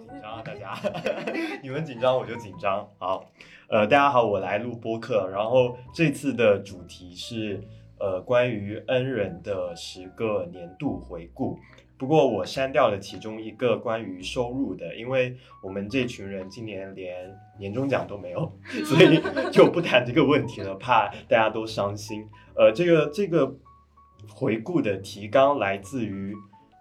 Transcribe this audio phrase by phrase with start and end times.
[0.00, 0.74] 紧张啊，大家，
[1.62, 2.88] 你们紧张我就紧张。
[2.98, 3.24] 好，
[3.68, 7.62] 呃，大家好，我来录播客，然后这次的主题是
[7.98, 11.58] 呃关于恩人的十个年度回顾。
[11.98, 18.50] 不过我删掉了其中一个关于收入的，因为我们这群人今年连年终奖都没有，
[18.84, 19.20] 所以
[19.52, 22.26] 就不谈这个问题了，怕大家都伤心。
[22.54, 23.54] 呃，这个这个
[24.28, 26.34] 回顾的提纲来自于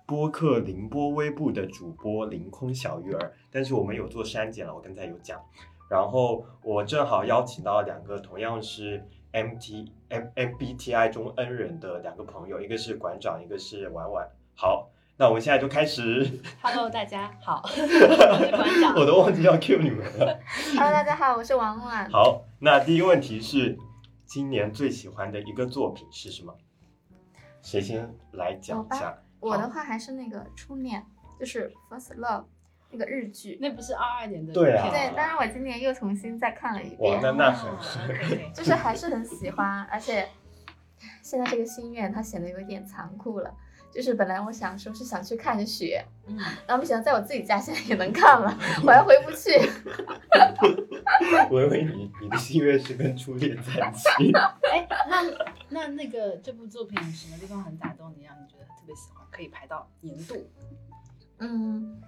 [0.10, 5.40] 播客凌波微步的主播凌空小鱼儿，但是我们有做删减了，我刚才有讲。
[5.88, 14.28] 然后我正好邀请到两个同样是 MT M MBTI 中 N 人的两个朋友，一个是馆长，一个是婉婉。
[14.56, 14.90] 好。
[15.16, 16.26] 那我们现在就开始。
[16.64, 18.96] Hello，大家好，我 是馆长。
[18.96, 20.40] 我都忘记要 Q 你们了。
[20.76, 22.10] Hello，大家好，我是婉婉。
[22.10, 23.78] 好，那第一个问题是，
[24.26, 26.56] 今年最喜欢的一个作品是什么？
[27.62, 29.20] 谁先来讲一下？
[29.40, 31.06] 我的话还是那个初恋，
[31.40, 32.42] 就是《First Love》
[32.92, 33.58] 那个日剧。
[33.62, 34.54] 那不是二二年的？
[34.54, 34.90] 对啊。
[34.90, 37.14] 对，当然我今年又重新再看了一遍。
[37.14, 37.70] 哇，那那很，
[38.54, 40.28] 就是还是很喜欢，而且
[41.22, 43.54] 现在这个心愿它显得有一点残酷了。
[43.92, 48.56] 就是本来我想说是想去看雪，嗯，然后没想到在我自己家现在也能看了，
[48.86, 49.50] 我还回不去。
[51.50, 54.32] 我以为你你的心愿是跟初恋在一起。
[54.72, 55.24] 哎，那
[55.70, 58.59] 那那个这部作品什么地方很打动你，让你觉得特
[58.90, 60.36] 别喜欢，可以排到年度？
[61.38, 62.02] 嗯，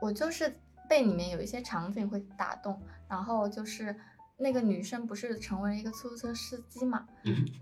[0.00, 0.56] 我就是
[0.88, 3.96] 被里面有一些场景会打动，然后就是
[4.36, 7.04] 那个女生不是成为了一个出租车司机嘛，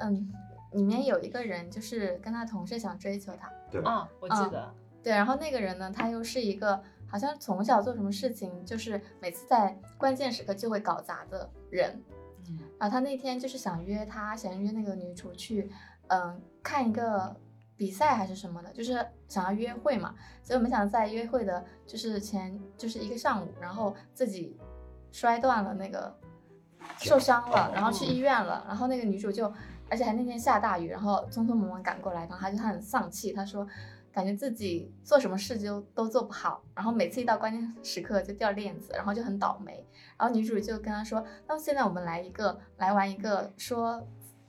[0.00, 0.30] 嗯。
[0.72, 3.50] 里面有一个人，就是跟他同事想追求他。
[3.70, 4.74] 对啊，我记得。
[5.02, 12.02] 对，然后那个人呢，他又是一个好像从小做什么事情，就是每次在关键时刻就会搞砸的人。
[12.48, 12.58] 嗯。
[12.78, 15.70] 然后他那天就是想约他，想约那个女主去，
[16.08, 17.36] 嗯，看一个
[17.82, 20.14] 比赛还是什么的，就是想要约会嘛。
[20.40, 24.56] 所以我们想到在约会的，就是前就是一个上午，然后自己
[25.10, 26.16] 摔断了那个，
[26.98, 29.52] 受伤了，然后去医院了，然后那个女主就。
[29.90, 33.68] 而且还那天下大雨，然后匆匆忙忙赶过来，然后他就他很丧气，他说
[34.10, 39.86] 感觉自己做什么事就都做不好，然后每次一到关键时刻就掉链子，然后就很倒霉。
[40.16, 44.02] 然后女主就跟他说，那么现在我们来一个来玩一个说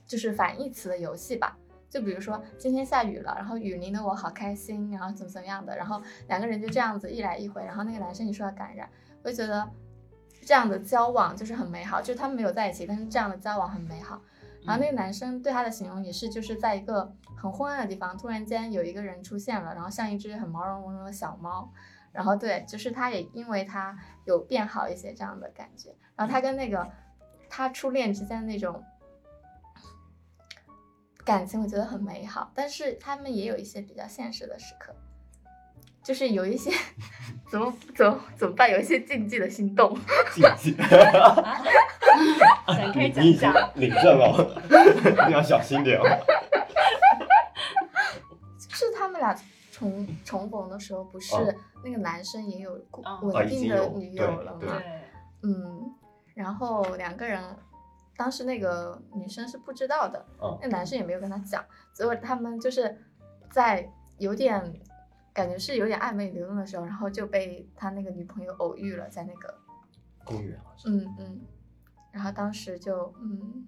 [0.07, 1.57] 就是反义词的游戏吧，
[1.93, 8.89] 就比如说今天下雨了，然后雨淋得我好开心，然后怎么怎么样的，然后两个人就这样子一来一回，然后那个男生也受到感染，
[9.21, 9.69] 我就觉得
[10.43, 14.19] 这样的交往就是很美好，就是他们没有在一起，但是这样的交往很美好。
[14.65, 21.71] 然后那个男生对他的形容也是，就是在一个很昏暗的地方，突然间有一个人出现了，然后像一只很毛茸茸的小猫，
[22.11, 26.89] 然后对，就是他也因为他有变好一些这样的感觉，然后他跟那个
[27.49, 28.83] 他初恋之间的那种
[31.25, 34.93] 感情，我觉得很美好，但是他们也有一些比较现实的时刻。
[36.03, 36.69] 就是有一些
[37.49, 38.69] 怎么怎么怎么办？
[38.69, 39.97] 有一些禁忌的心动。
[40.33, 40.73] 禁忌。
[40.73, 40.89] 展
[42.93, 43.53] 开讲讲。
[43.75, 44.61] 领证了，
[45.27, 46.03] 你要小心点哦。
[48.59, 49.33] 是他们俩
[49.71, 51.33] 重重逢的时候，不是
[51.85, 52.77] 那个男生也有
[53.21, 54.59] 稳定的女友了吗？
[54.59, 54.69] 对。
[55.43, 55.89] 嗯，
[56.33, 57.41] 然后两个人
[58.15, 60.25] 当时那个女生是不知道的，
[60.61, 61.63] 那男生也没有跟她讲，
[61.93, 62.97] 结果他们就是
[63.49, 64.81] 在有点。
[65.35, 69.57] 感觉是有点暧昧流动的时候，然后就被他那个女朋友偶遇了，在那个
[70.23, 71.41] 公园嗯嗯，
[72.11, 73.67] 然后当时就嗯，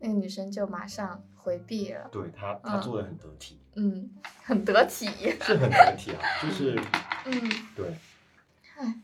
[0.00, 2.08] 那个女生就马上回避了。
[2.10, 3.60] 对他，他做的很得体。
[3.76, 4.10] 嗯，
[4.42, 5.06] 很得体。
[5.40, 6.74] 是很得体啊，就是
[7.26, 7.94] 嗯，对。
[8.76, 9.00] 哎，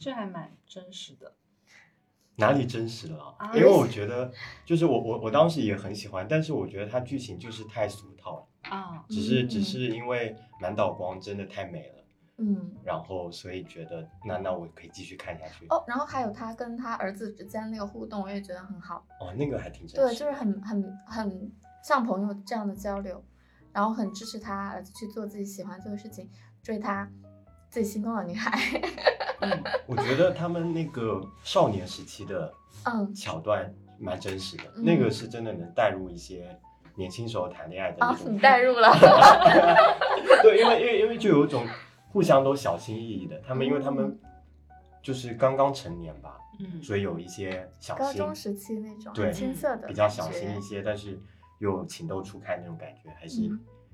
[0.00, 1.32] 这还蛮真实的。
[2.40, 3.36] 哪里真实了？
[3.54, 4.32] 因为我觉得，
[4.64, 8.46] 就是我我我当时也很喜欢，但是我觉得它剧情就是太俗套了。
[8.74, 12.04] 啊，只是只是因为满岛光真的太美了，
[12.36, 15.82] 嗯，然后所以觉得那那我可以继续看下去哦。
[15.86, 21.50] 然后还有他跟他儿子之间那个互动，我也觉得很好哦，那个还挺真实对，就是很很很
[21.82, 23.24] 像朋友这样的交流，
[23.72, 26.28] 然后很支持他儿子去做自己喜欢做的事情，
[26.62, 27.10] 追他
[27.70, 28.58] 自己心动的女孩。
[29.40, 32.52] 嗯，我觉得他们那个少年时期的
[32.84, 36.58] 嗯桥段蛮真实的，那个是真的能带入一些。
[36.96, 38.90] 年轻时候谈恋爱的那种，你带入了。
[40.42, 41.66] 对，因为因为因为就有一种
[42.10, 44.18] 互相都小心翼翼的，他们因为他们
[45.00, 48.04] 就是刚刚成年吧，嗯，所以有一些小心。
[48.04, 51.18] 高中时期那种对青涩的，比较小心一些，但是
[51.58, 53.48] 又情窦初开那种感觉，还是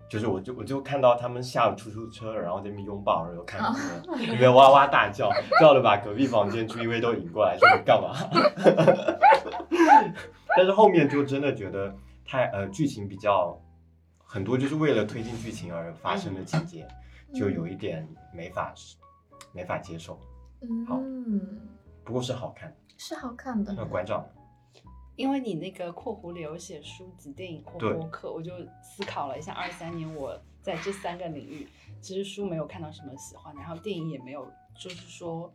[0.09, 3.81] 就是我就我就看到他们下了出租车，然后在那边拥抱，然后看他们
[4.21, 5.31] 里面哇哇大叫，
[5.61, 8.15] 叫的把隔壁房间朱一威都引过来，说你干嘛？
[10.57, 11.95] 但是后面就真的觉得。
[12.29, 13.57] 太呃，剧情比较
[14.25, 16.85] 很多，就是为了推进剧情而发生的情节，
[17.33, 18.05] 就有一点
[18.35, 18.75] 没法
[19.53, 20.19] 没法接受。
[20.61, 21.41] 嗯，
[22.03, 23.73] 不过是好看，是好看的。
[23.77, 24.27] 那馆长，
[25.17, 28.53] 因为你那个括弧里有写书籍、电影或对播客，我就
[28.83, 31.67] 思考了一下，二三年我在这三个领域，
[32.01, 34.47] 其实书没有看到什么喜欢的，然后电影也没有，
[34.79, 35.51] 就是说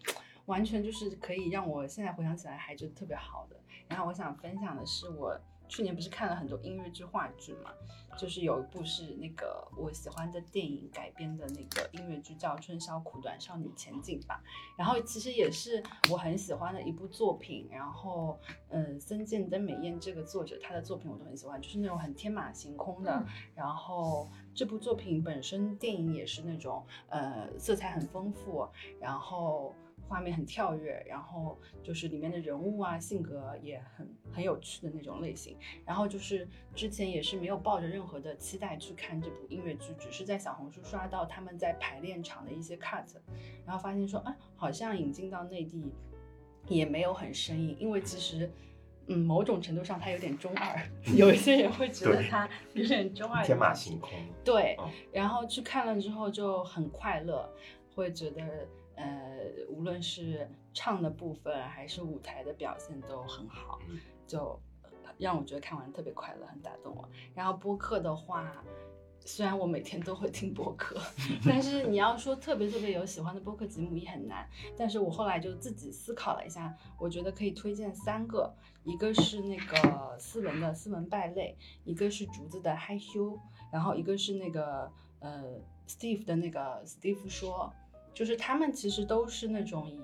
[0.47, 3.55] 完全就是可以让我现在回想起来还觉得特别好的。
[3.87, 5.39] 然后我想分享的是，我
[5.71, 7.71] 去年不是看了很多音乐剧、话剧嘛，
[8.17, 14.43] 就是有一部是那个我喜欢的电影改编的那个音乐剧，叫《春宵苦短，少女前进吧》。
[14.77, 15.81] 然后其实也是
[16.11, 17.69] 我很喜欢的一部作品。
[17.71, 18.37] 然后，
[18.67, 23.13] 嗯，森见登美彦这个作者，他的作品我都很喜欢，就是那种很天马行空的。
[23.15, 23.25] 嗯
[23.55, 28.67] 然后这部作品本身电影也是那种，呃，色彩很丰富，
[28.99, 29.73] 然后
[30.11, 35.57] 画面很跳跃，然后就是里面的人物啊性格也很很有趣的那种类型。
[35.85, 43.05] 然后就是之前也是没有抱着任何的期待去看这部音乐剧，只是在小红书刷到他们在排练场的一些 cut，
[43.65, 45.93] 然后发现说，啊，好像引进到内地
[46.67, 48.51] 也没有很生硬，因为其实。
[49.07, 50.79] 嗯，某种程度上它有点中二，
[51.17, 54.11] 有一些人会觉得对它有点中二天马行空。
[54.43, 57.51] 对嗯，然后去看了之后就很快乐，
[57.95, 58.67] 会觉得
[59.01, 67.09] 呃，无论是唱的部分还是舞台的表现都很好，嗯就呃让我觉得看完特别快乐，很打动我。
[67.33, 68.63] 然后播客的话。
[69.23, 70.99] 虽然我每天都会听播客，
[71.45, 74.49] 但是你要说特别特别有喜欢的播客节目也很难。
[74.75, 78.51] 但是我后来就自己思考了一下，我觉得可以推荐三个，
[78.83, 83.39] 一个是那个斯文的《斯文败类》，一个是竹子的害羞，
[83.71, 85.43] 然后一个是那个呃
[85.87, 87.71] Steve 的那个 Steve 说，
[88.13, 90.01] 就是他们其实都是那种以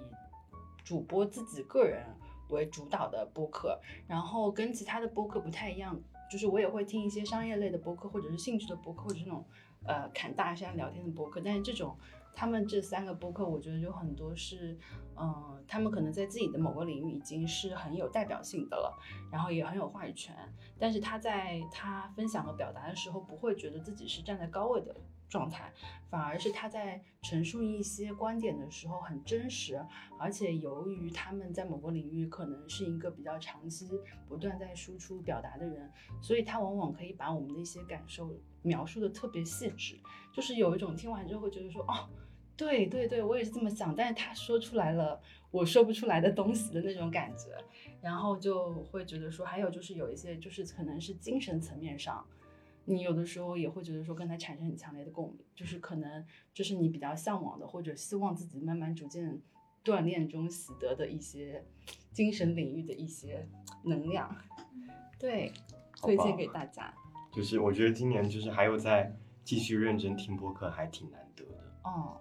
[0.83, 2.05] 主播自己个人
[2.49, 5.99] 为主导的播客，然后跟其他的播客不太一样，
[6.31, 9.45] 就是我也会听一些商业类的播客，或者是兴趣的播客，或者是那种
[9.85, 11.97] 呃侃大山聊天的播客，但是这种
[12.33, 14.77] 他们这三个播客，我觉得有很多是，
[15.17, 18.97] 嗯、他们可能在自己的某个领域已经是很有代表性的了，
[19.31, 20.33] 然后也很有话语权，
[20.79, 24.95] 但是他在他分享和表达的时候，不会觉得自己是站在高位的
[25.29, 25.71] 状态，
[26.09, 29.79] 反而是他在陈述一些观点的时候很真实，
[30.17, 33.89] 而且由于他们在某个领域可能是一个比较长期
[34.27, 35.91] 不断在输出表达的人，
[36.21, 39.99] 所以他往往可以把我们的一些感受描述的特别细致，
[40.31, 42.07] 就是有一种听完之后会觉得说，哦，
[42.55, 45.21] 对对对，我也是这么想，但是他说出来了
[45.51, 47.49] 我说不出来的东西的那种感觉，
[48.01, 52.25] 然后就会觉得说，还有就是有一些就是可能是精神层面上。
[52.89, 59.41] 你有的时候也会觉得说跟他产生很强烈的共鸣，就是可能这是你比较向往的，或者希望自己慢慢逐渐
[59.83, 61.65] 锻炼中习得的一些
[62.13, 63.45] 精神领域的一些
[63.83, 64.33] 能量，
[65.19, 65.51] 对，
[65.97, 66.93] 推荐给大家。
[67.33, 69.13] 就是我觉得今年就是还有在
[69.43, 71.73] 继续认真听播客，还挺难得的。
[71.83, 72.17] 哦，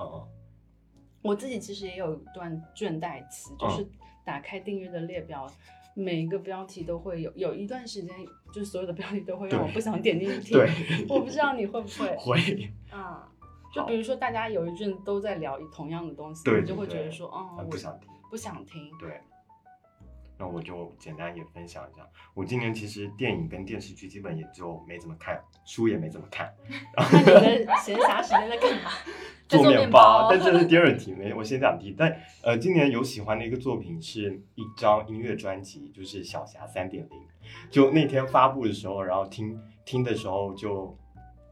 [0.96, 3.88] 嗯，我自己其实也有一段倦怠期，嗯就是
[4.24, 5.48] 打开订阅的列表。
[5.98, 8.14] 每一个标题都会有，有一段时间，
[8.52, 10.58] 就是所有的标题都会让我不想点进去 听。
[10.58, 10.70] 对，
[11.08, 12.14] 我不知道你会不会。
[12.20, 13.26] 会，啊，
[13.72, 18.08] 就比如说大家有一阵都在聊同样的东西，对你就会觉得说，嗯，呃我不想听。
[18.30, 18.90] 不想听。
[19.00, 19.20] 对，
[20.38, 26.52] 那我就简单也分享一下，我今年其实电影跟电视剧基本也就没怎么看，书也没怎么看，
[26.96, 28.90] 那你的闲暇时间在干嘛？
[29.48, 31.94] 做面面包但这是第二题， 没我先讲题。
[31.96, 37.18] 但呃，今年有喜欢的一个作品是一张音乐专辑，就是《小霞三点零》。
[37.70, 40.98] 就那天发布的时候，然后听听的时候就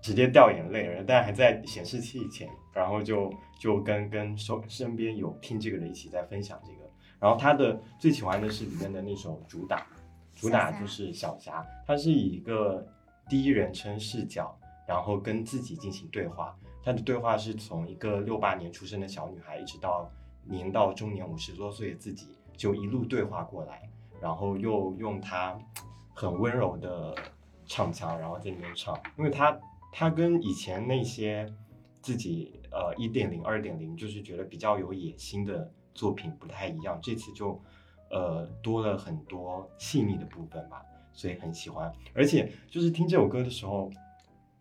[0.03, 6.84] 直接掉眼泪了，但还在显示器前，然后就就跟跟身身边有听这个的一起在分享这个。
[7.25, 9.87] 然后他的最喜欢的是里面的那首主打，
[10.35, 12.87] 主打就是小霞，它是以一个
[13.31, 14.55] 第一人称视角，
[14.87, 16.55] 然后跟自己进行对话。
[16.83, 20.13] 她的对话是从一个六八年出生的小女孩，一直到
[20.45, 22.27] 年到中年五十多岁的自己，
[22.59, 23.89] 就一路对话过来，
[24.21, 25.59] 然后又用她
[26.13, 27.15] 很温柔的
[27.65, 29.59] 唱腔，然后在里面唱，因为她
[29.91, 31.51] 她跟以前那些
[32.03, 37.61] 自己呃一点零、二点零，就是觉得比较有野心的作品不太一样，这次就
[38.11, 40.83] 呃多了很多细腻的部分吧，
[41.13, 43.91] 所以很喜欢，而且就是听这首歌的时候。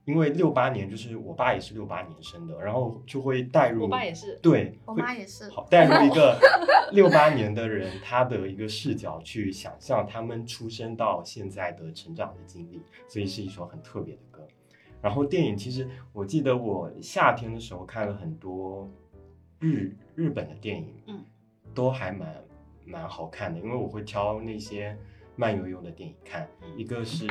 [0.06, 5.50] 因为六八年就是我爸也是六八年生的，然后就会带入我爸也是对，我会妈也是。
[5.50, 6.38] 好带入一个
[6.92, 14.46] 六八年的人他的一个视角去想象他们出生到现在的成长的经历，所以是一首很特别的歌。
[15.02, 18.92] 然后电影其实我记得我夏天的时候看了很多
[19.60, 21.24] 日日本的电影，嗯，
[21.74, 22.44] 都还蛮
[22.86, 24.98] 蛮好看的，因为我会挑那些
[25.36, 26.48] 慢悠悠的电影看。
[26.78, 27.28] 一个是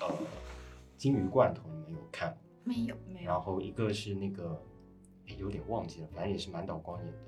[0.00, 0.14] 呃
[0.96, 2.36] 金鱼罐头，你们有看吗？
[2.64, 4.62] 没有，没有然后一个是那个，
[5.28, 7.18] 诶有点忘记了，反正也是满岛光演的。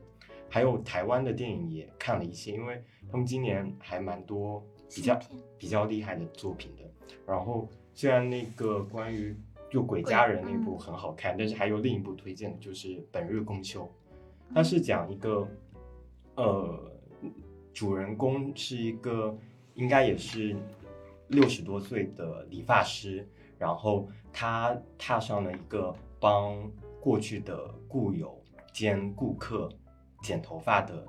[0.49, 4.63] 还有台湾的电影也看了一些，因为他们今年还蛮多
[4.95, 5.19] 比较
[5.57, 6.83] 比较厉害的作品的。
[7.27, 9.35] 然后虽然那个关于
[9.71, 13.85] 就《鬼家人》那部嗯很好看，但是还有另一部推荐的就是《本日公休》，
[14.54, 15.49] 它是讲一个
[16.37, 16.92] 呃
[17.73, 19.37] 主人公是一个
[19.75, 20.54] 应该也是
[21.28, 23.26] 六十多岁的理发师，
[23.59, 28.38] 然后他踏上了一个帮过去的故友
[28.73, 29.71] 兼顾客
[30.23, 31.02] 剪头发的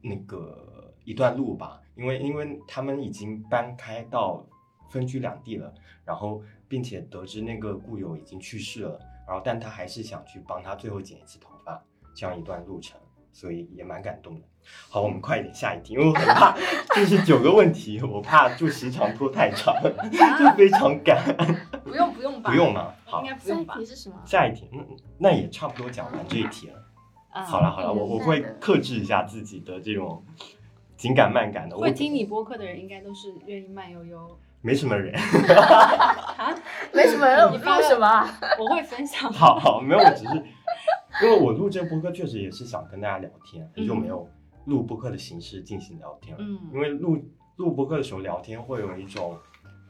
[0.00, 4.44] 那个一段路吧，因为因为他们已经搬开到
[4.90, 5.72] 分居两地了，
[6.04, 11.51] 然后并且得知那个故友已经去世了，然后但他还是想去帮他最后剪一次头，
[12.14, 12.98] 这样一段路程，
[13.32, 14.46] 所以也蛮感动的。
[14.88, 16.54] 好，我们快一点下一题，因为我很怕
[16.94, 21.20] 就是九个问题，我怕就时长拖太长，就非常赶。
[21.82, 22.50] 不用不用吧？
[22.50, 22.92] 不用吗？
[23.04, 23.84] 好应，该不下一用吧题？
[23.84, 24.16] 是什么？
[24.24, 24.86] 下一题，嗯，
[25.18, 26.74] 那也差不多讲完这一题了。
[27.30, 30.22] 啊好了好了，我我会克制一下自己的这种
[30.96, 31.76] 紧赶慢赶的。
[31.76, 36.54] 我会听你播客的人，应该都是愿意慢悠悠没什么人，啊。
[36.92, 38.28] 没什么人你发什么啊？
[38.58, 39.32] 我会分享。
[39.32, 40.34] 好好没有，我只是
[41.22, 44.28] 因为我录这个播客确实也是想跟大家聊天，很久没有
[44.66, 46.44] 录播客的形式进行聊天了。
[46.44, 47.16] 嗯因为录
[47.56, 49.36] 录播客的时候聊天会有一种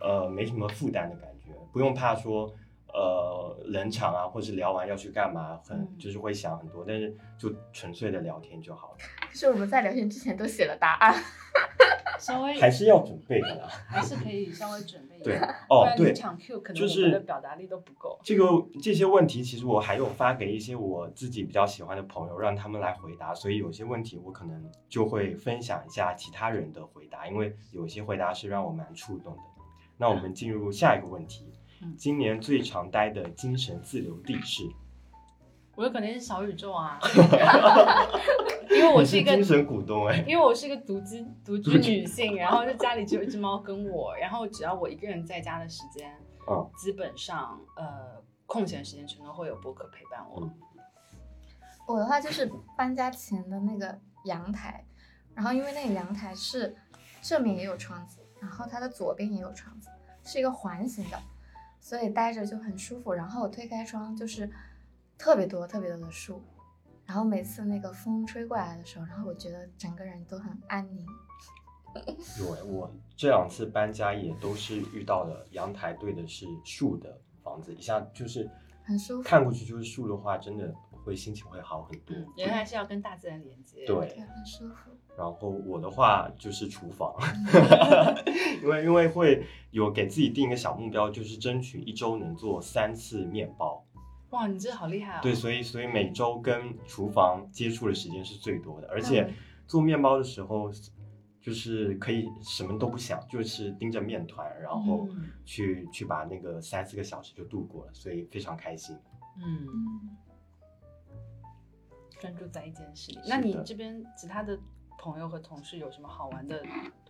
[0.00, 2.52] 呃没什么负担的感觉，不用怕说
[2.92, 8.98] 呃冷场啊，或是聊完要去干嘛，很、嗯就是会想很多，但是就纯粹的聊天就好了，
[9.32, 11.14] 就是我们在聊天之前都写了答案。
[12.18, 13.66] 稍微还是要准备的啦。
[13.88, 18.16] 还是可以稍微准备一对下，哦对场 Q 可能我就是们的表达力都不够。
[18.22, 18.44] 这个
[18.80, 23.34] 这些问题，其实我还有发给一些我自己比较喜欢的朋友，让他们来回答。
[23.34, 29.42] 所以有些问题我可能就会分享一下其他人的回答，因为有些回答是让我蛮触动的。
[29.96, 31.58] 那我们进入下一个问题嗯，
[31.96, 34.64] 今年最常待的精神自留地是？
[35.74, 36.98] 我有可能是小宇宙啊，
[38.70, 46.14] 因为我是一个精神股东哎、因为我是一个独居独居女性，然后就家里只有一只猫跟我，然后只要我一个人在家的时间，
[46.46, 50.42] 嗯基本上呃空闲时间全都会有播客陪伴我。
[50.42, 50.50] 嗯。
[51.86, 54.84] 我的话就是搬家前的那个阳台，
[55.34, 56.76] 然后因为那个阳台是
[57.22, 59.88] 正面也有窗子，然后它的左边也有窗子，
[60.22, 61.18] 是一个环形的，
[61.82, 63.12] 所以待着就很舒服。
[63.12, 64.48] 然后我推开窗就是
[65.18, 66.40] 特别多特别多的树，
[67.04, 71.04] 然后每次那个风吹过来的时候，然后我觉得整个人都很安宁。
[72.40, 78.48] 有哎，我这两次搬家也都是遇到了阳台对的是树的房子，一下就是
[78.82, 80.74] 很舒服看过去就是树的话，真的
[81.04, 82.16] 会心情会好很多。
[82.16, 83.84] 嗯，人还是要跟大自然连接。
[83.84, 84.92] 对对，很舒服。
[85.16, 87.14] 然后我的话就是厨房，
[88.62, 93.84] 因为因为会有给自己定一个小目标，就是争取一周能做三次面包。
[94.30, 95.20] 哇，你这好厉害啊！
[95.20, 99.34] 对，所以所以每周跟厨房接触的时间是最多的，而且嗯
[99.66, 100.70] 做面包的时候，
[101.38, 108.96] 就是可以什么都不想，就是盯着面团，然后嗯去、去把那个三四个小时就度过了，所以非常开心。
[109.36, 110.16] 嗯，嗯，
[112.18, 113.18] 专注在一件事里。
[113.28, 114.58] 那你这边其他的
[115.02, 116.62] 朋友和同事有什么好玩的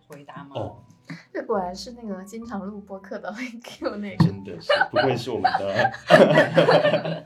[0.07, 0.55] 回答吗？
[0.55, 0.83] 哦，
[1.31, 4.25] 这果然是那个经常录播客的会 Q 那个。
[4.25, 7.23] 真的是不愧是我们的。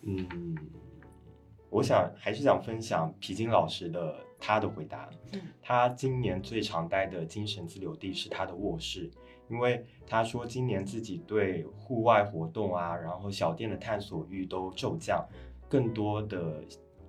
[0.00, 0.56] 嗯，
[1.68, 5.10] 我想还是想分享皮筋老师的他的回答。
[5.32, 9.10] 嗯他今年最常待的精神自留地是他的卧室，
[9.48, 15.22] 因为他说今年自己对户外活动啊，然后小店的探索欲都骤降，
[15.68, 16.62] 更多的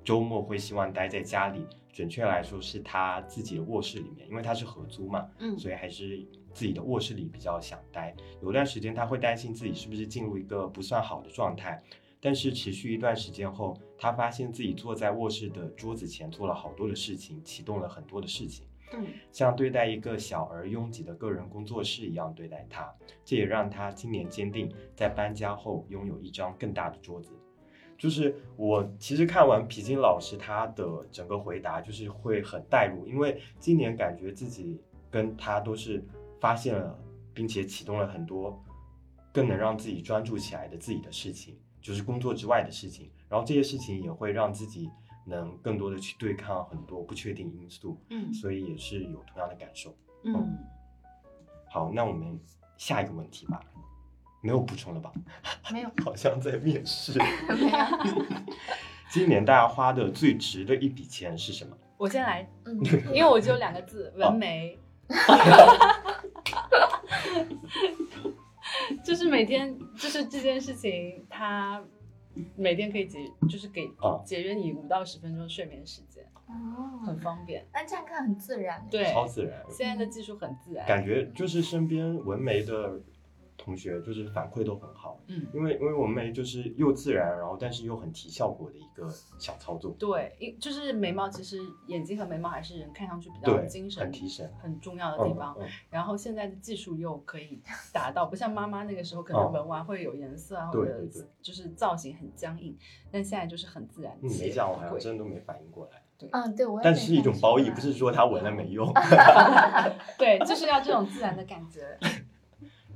[0.08, 1.68] 周末会希望待在家里。
[1.92, 8.16] 准确来说是他自己的卧室里面，因为他是合租嘛，嗯所以还是自己的卧室里比较想待。
[8.42, 11.84] 有段时间他会担心自己是不是进入一个不算好的状态，
[12.22, 22.90] 但是持续一段时间后，他发现自己坐在卧室的桌子前做了好多的事情，启动了很多的事情，嗯像对待一个小而拥挤的个人工作室一样对待他。
[23.26, 27.32] 这也让他今年坚定在搬家后拥有一张更大的桌子。
[27.98, 36.06] 就是我其实看完皮筋老师他的整个回答，就是会很带入，因为今年感觉自己跟他都是
[36.40, 36.98] 发现了，
[37.34, 38.64] 并且启动了很多
[39.34, 43.10] 更能让自己专注起来的自己的事情，就是工作之外的事情。
[43.30, 44.90] 然后这些事情也会让自己
[45.26, 49.94] 能更多的去对抗很多不确定因素，嗯所以也是有同样的感受。
[50.24, 50.58] 嗯，
[51.70, 52.40] 好，那我们
[52.78, 53.60] 下一个问题吧。
[54.48, 55.12] 没有补充了吧？
[55.74, 57.20] 没有，好像在面试。
[57.20, 58.26] 没有。
[59.12, 61.78] 今年大家花的最值的一笔钱是什么？
[61.98, 62.80] 我先来，嗯，
[63.14, 64.80] 因为我只有两个字，纹眉。
[69.04, 71.84] 就是每天，就是这件事情，它
[72.56, 77.66] 每天可以节，就是给哦节约你五到十分钟睡眠时间，哦很方便。
[77.74, 78.86] 那这样看很自然。
[78.92, 83.00] 对，超自然，现在的技术很自然，感觉就是身边纹眉的
[83.68, 94.50] 同学就是反馈都很好，嗯，因为因为纹眉就是又自然，然后但是又很提效果的一个小操作，对，因就是眉毛，其实眼睛和眉毛还是人看上去比较精，神、很提神。
[94.58, 95.54] 很重要的地方。
[95.60, 102.78] 嗯嗯然后现在的技术又可以达到，不像妈妈那个时候可哦能纹完会有颜色啊，对或者对对就是造型很僵硬，
[103.12, 105.00] 但现在就是很自然你没讲，我好像。
[105.00, 106.02] 真的都没反应过来。
[106.32, 108.92] 嗯，对，我也但是一种褒义，不是说它纹了没用。
[110.18, 111.96] 对，就是要这种自然的感觉。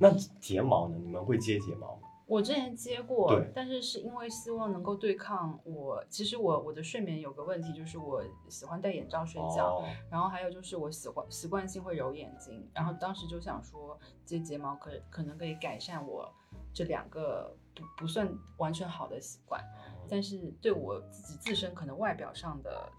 [0.02, 0.96] 那睫毛呢？
[0.98, 2.08] 你们会接睫毛吗？
[2.26, 16.32] 我之前接过对，但是是因为希望能够对抗我，其实我我的睡眠有个问题，就是我喜欢戴眼罩睡觉，哦，然后还有就是我喜欢习惯性会揉眼睛，然后当时就想说接睫毛可可能可以改善我
[16.72, 19.62] 这两个不不算完全好的习惯，
[20.08, 22.90] 但是对我自己自身可能外表上的，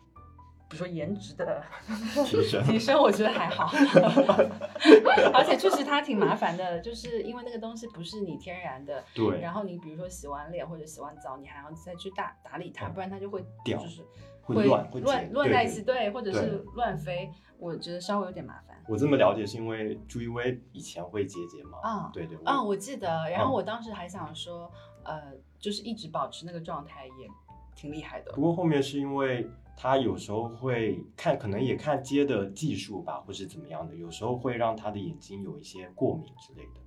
[0.73, 1.61] 比如说颜值的
[2.25, 3.69] 提升提升，我觉得还好，
[5.31, 14.03] 而且确实它挺麻烦的，就是因为那个东西不是你天然的，对，然后你比如说洗完脸或者洗完澡，你还要再去打打理它，嗯不然它就会掉就是
[14.41, 18.75] 会乱会乱乱在一起，对，或者是乱飞，我觉得稍微有点麻烦。
[18.87, 24.71] 我这么了解是因为朱一威以前会接睫毛啊对对啊，我记得，然后嗯我当时还想说，
[25.03, 25.21] 呃，
[25.59, 27.29] 就是一直保持那个状态也
[27.75, 28.41] 挺厉害的不。
[28.41, 36.81] 过后面是因为他有时候会看，可能也看接的技术吧，或是怎么样的，有时候会让他的眼睛有一些过敏之类的。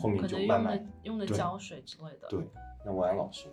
[0.00, 2.28] 后面就慢慢的用的胶水之类的。
[2.28, 2.48] 对，
[2.86, 3.48] 那王安老师，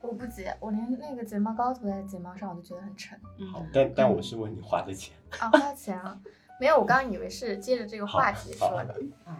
[0.00, 6.18] 我不接，我连那个睫毛膏涂在睫毛上，我都觉得很沉嗯，好，但但我是问你花的钱，啊，花钱啊。
[6.58, 8.94] 没有，我刚刚以为是接着这个话题说的。
[9.26, 9.36] 嗯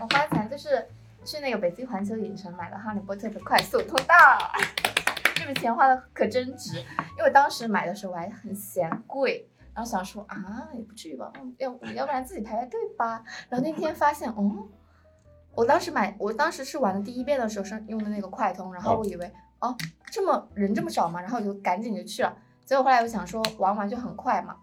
[0.00, 0.88] 我花钱就是
[1.24, 4.14] 去那个北京环球影城买了《哈利波特》的快速通道，
[5.44, 6.78] 这笔钱花的可真值。
[7.18, 13.22] 因为当时买的时候我还很嫌贵，然后想说啊，也不至于吧，嗯要要不然自己排排队吧。
[13.50, 14.68] 然后那天发现，哦，
[15.54, 19.30] 我当时买，我当时是玩的第一遍的时候是用的那个快通，然后我以为
[19.60, 19.76] 哦
[20.06, 22.34] 这么人这么少嘛，然后我就赶紧就去了。
[22.64, 24.56] 结果后来我想说玩完就很快嘛，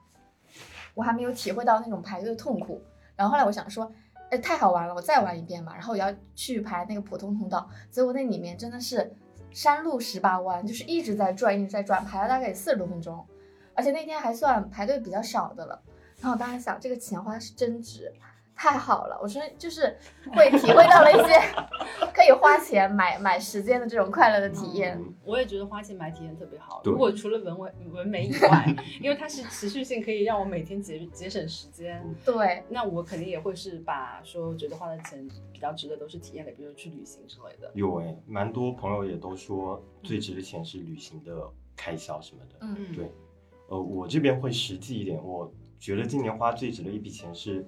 [0.95, 2.81] 我还没有体会到那种排队的痛苦。
[3.15, 3.91] 然后后来我想说，
[4.31, 5.73] 哎，太好玩了，我再玩一遍吧。
[5.73, 9.15] 然后我要去排那个普通通道，结果那里面真的是
[9.51, 13.25] 山路十八弯，就是一直在转，一直在转，排了大概四十多分钟，
[13.73, 15.81] 而且那天还算排队比较少的了。
[16.19, 18.13] 然后我当时想，这个钱花的是真值，
[18.61, 19.17] 太好了。
[19.19, 19.97] 我说就是
[20.35, 21.33] 会体会到了一些
[22.13, 24.95] 可以花钱买买时间的这种快乐的体验。
[24.99, 26.81] 嗯我也觉得花钱买体验特别好。
[26.83, 28.65] 如果除了纹纹纹眉以外，
[29.01, 32.03] 因为它是持续性，可以让我每天节节省时间。
[32.25, 37.71] 对，那我肯定也会是把说觉得花的钱比较值得都是体验的，比如去旅行之类的。
[37.73, 42.57] 有哎，蛮多朋友也都说最值的钱是旅行的开销什么的。
[42.61, 43.11] 嗯嗯，对，
[43.69, 47.65] 呃，我这边会实际一点，我觉得今年花最值的一笔钱是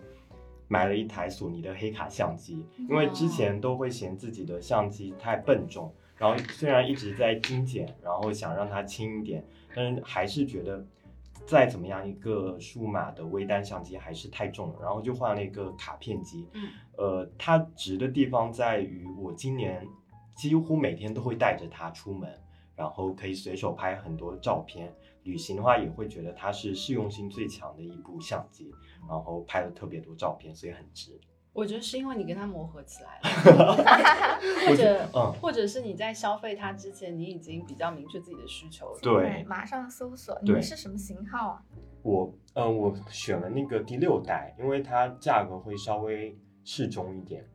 [0.73, 10.83] 买了一台索尼的黑卡相机，因为之前都会嫌自己的相机太笨重，然后虽然一直在精简，然后想让它轻一点，但是还是觉得
[11.45, 19.87] 再怎么样一个数码的微单相机还是太重了，然后就换了一个卡片机，嗯，呃，它值的地方在于我今年
[20.35, 22.27] 几乎每天都会带着它出门。
[22.75, 24.91] 然后可以随手拍很多照片。
[25.23, 28.71] 旅行的话，也会觉得它是适用性最强的一部相机，
[29.07, 31.19] 然后拍了特别多照片，所以很值。
[31.53, 33.77] 我觉得是因为你跟它磨合起来了，
[34.67, 38.99] 或者嗯或者是你在消费它之前，你已经比较明确自己的需求了。
[39.03, 41.63] 对马上搜索，你们是什么型号啊？
[42.01, 47.47] 我嗯、呃我选了那个第六代，因为它价格会稍微适中一点。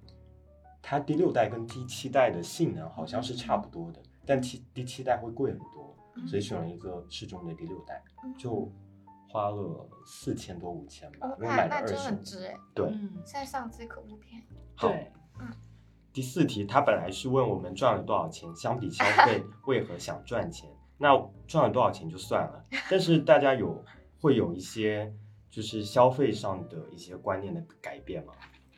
[0.80, 5.77] 它第六代跟第七代的性能好像是差不多的，但七第七代会贵很多，
[6.26, 8.70] 所以选了一个适中的第六代，嗯就
[9.28, 12.56] 花了四千多五千吧哦，，因为那那真买了二十很值哎！
[12.74, 14.44] 对，嗯，现在相机可不便宜。
[14.74, 14.88] 好
[15.40, 15.48] 嗯，
[16.12, 20.68] 第四题，他本来是问我们赚了多少钱，相比消费 为何想赚钱？
[20.96, 21.10] 那
[21.46, 23.84] 赚了多少钱就算了，但是大家有
[24.20, 25.14] 会有一些
[25.50, 28.32] 就是消费上的一些观念的改变吗？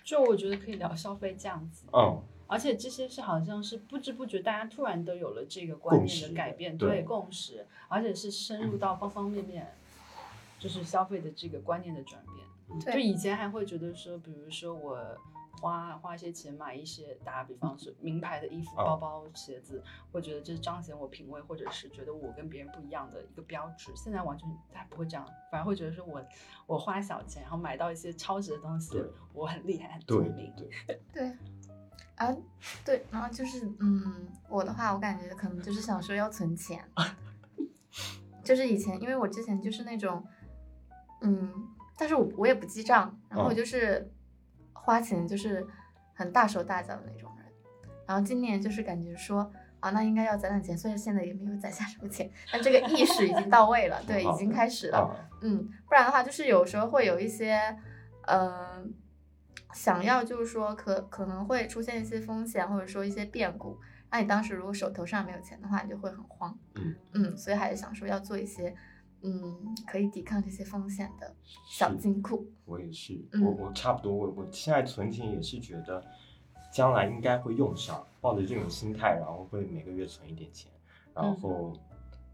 [0.05, 1.87] 就我觉得可以聊消费这样子。
[1.92, 2.20] 嗯，
[2.51, 9.73] 而且这些是好像是不知不觉，大家突然都有了这个观念的改变，对对共识，而且是深入到方方面面，
[10.59, 12.93] 就是消费的这个观念的转变。
[12.95, 14.99] 就以前还会觉得说，比如说我
[15.61, 19.83] 花花一些钱买一些，打个比方是名牌的衣服、嗯包包、鞋子，
[20.13, 23.91] 会觉得这是彰显我品味，或者是觉得我跟别人不一样的一个标志。
[23.95, 26.25] 现在完全他不会这样，反而会觉得说我
[26.67, 30.53] 我花小钱，然后买到一些超值的东西，我很厉害、很聪明。
[30.57, 30.69] 对，
[31.13, 31.37] 对，
[32.21, 32.37] 啊，
[32.85, 36.85] 对，然后就是，嗯，我的话，我感觉可能就是想说要存钱，
[38.45, 40.23] 就是以前，因为我之前就是那种，
[41.23, 41.51] 嗯，
[41.97, 44.13] 但是我我也不记账，然后我哦就是
[44.75, 45.67] 花钱就是
[46.15, 47.47] 很大手大脚的那种人，
[48.07, 49.51] 然后今年就是感觉说。
[49.81, 54.99] 啊，那应该要攒攒钱，虽然现在也没有攒下什么钱，但这个意识已经到位了，对，已经开始了。
[54.99, 55.09] 啊，
[55.41, 57.59] 嗯，不然的话，就是有时候会有一些，
[58.27, 58.85] 呃，
[59.73, 63.79] 想要就是说可可能会出现一些风险，或者说一些变故。
[64.11, 66.59] 那你当时如果手头上没有钱的话，你就会很慌。
[66.75, 68.75] 嗯嗯，所以还是想说要做一些，
[69.23, 71.33] 嗯，可以抵抗这些风险的
[71.69, 72.51] 小金库。
[72.65, 76.05] 我也是，嗯我我差不多，我我现在存钱也是觉得
[76.73, 80.73] 将来应该会用上，抱着这种心态，然后会每个月存一点钱，
[81.15, 81.73] 然嗯后、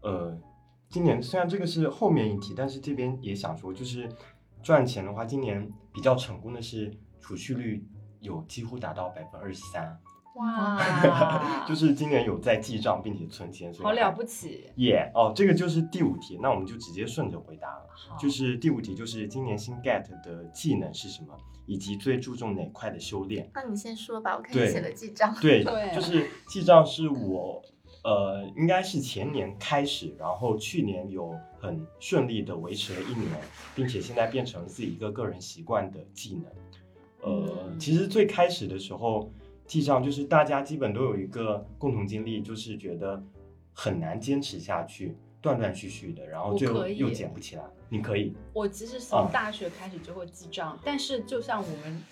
[0.01, 0.35] 呃，
[0.89, 4.09] 今年虽然这个是后面一题，但是这边也想说，就是
[4.63, 6.91] 赚钱的话，今年比较成功的是
[7.27, 7.85] 储蓄率
[8.21, 9.99] 有几乎达到百分之二十三，
[10.37, 14.71] 哇， 就是今年有在记账并且存钱，所以好了不起。
[14.77, 17.85] 耶哦，这个就是第五题，那我们就直接顺着回答了。
[18.17, 23.51] 就是第五题，就是今年新 get 的技能是什么，以及最注重哪块的修炼。
[23.53, 25.35] 那你先说吧，我看你写的记账。
[25.41, 27.61] 对， 对就是记账是我
[28.05, 33.29] 呃，应该是前年开始，然后去年有很顺利的维持了一年，
[33.75, 36.45] 并且现在变成自己一个个人习惯的技能。
[37.27, 37.79] 呃，嗯。
[37.79, 39.31] 其实最开始的时候
[39.65, 43.21] 记账，就是大家基本都有一个共同经历，就是觉得
[43.73, 47.63] 很难坚持下去，断断续续的，然后我最后又捡不起来。
[47.89, 52.03] 你可以，我其实啊从大学开始就会记账，但是就像我们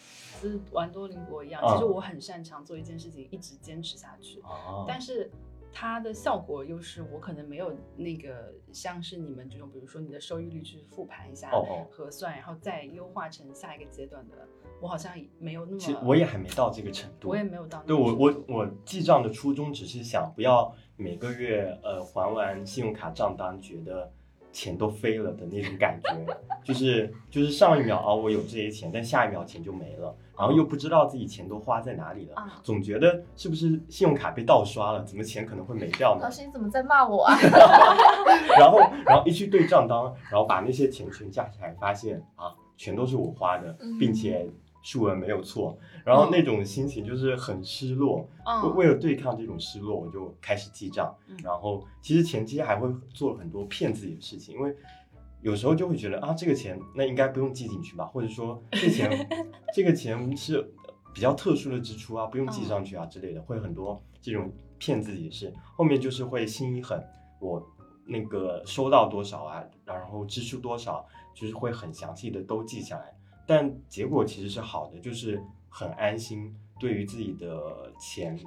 [0.42, 4.40] 就是玩多邻国一样，啊其实我很擅长做一件事情，一直坚持下去。
[4.42, 4.86] 哦。
[4.88, 5.30] 但是
[5.78, 11.52] 它的效果又是我可能没有那个像是你们这种，比如说你的收益率去复盘一下、
[11.92, 14.48] 核算，然后再优化成下一个阶段的，
[14.80, 17.28] 我好像没有那么，其实我也还没到这个程度。
[17.28, 24.10] 我也没有到那对我个程度我我记账的初衷只是想不要每个月呃还完信用卡账单觉得
[24.56, 26.26] 钱都飞了的那种感觉，
[26.64, 36.22] 就是就是上一秒啊我有这些钱，但下一秒钱就没了，然后又不知道自己钱都花在哪里了，啊总觉得是不是信用卡被盗刷了，怎么钱可能会没掉呢？
[36.24, 36.30] 老？
[36.32, 37.36] 师，你怎么在骂我啊？
[38.58, 39.98] 然后然后一去对账单，
[40.32, 44.00] 然后把那些钱全加起来，发现啊全都是我花的，嗯。
[44.00, 44.48] 并且
[44.86, 48.18] 数额没有错，然后那种心情就是很失落。
[48.18, 51.12] 为嗯为了对抗这种失落，我就开始记账。
[51.28, 54.76] 嗯然后其实前期还会做很多骗自己的事情，因为
[55.42, 59.28] 有时候就会觉得啊，这个钱那应该不用记进去吧，或者说这钱
[59.74, 60.72] 这个钱是
[61.16, 65.52] 比较特殊的支出啊，不用记上去啊之类的，会很多这种骗自己的事。
[65.76, 67.04] 后面就是会心一狠，
[67.40, 67.68] 我
[68.06, 73.12] 那个收到多少啊，然后支出多少，就是会很详细的都记下来。
[73.46, 78.40] 但结果其实是好的，就是很安心，对于自己的钱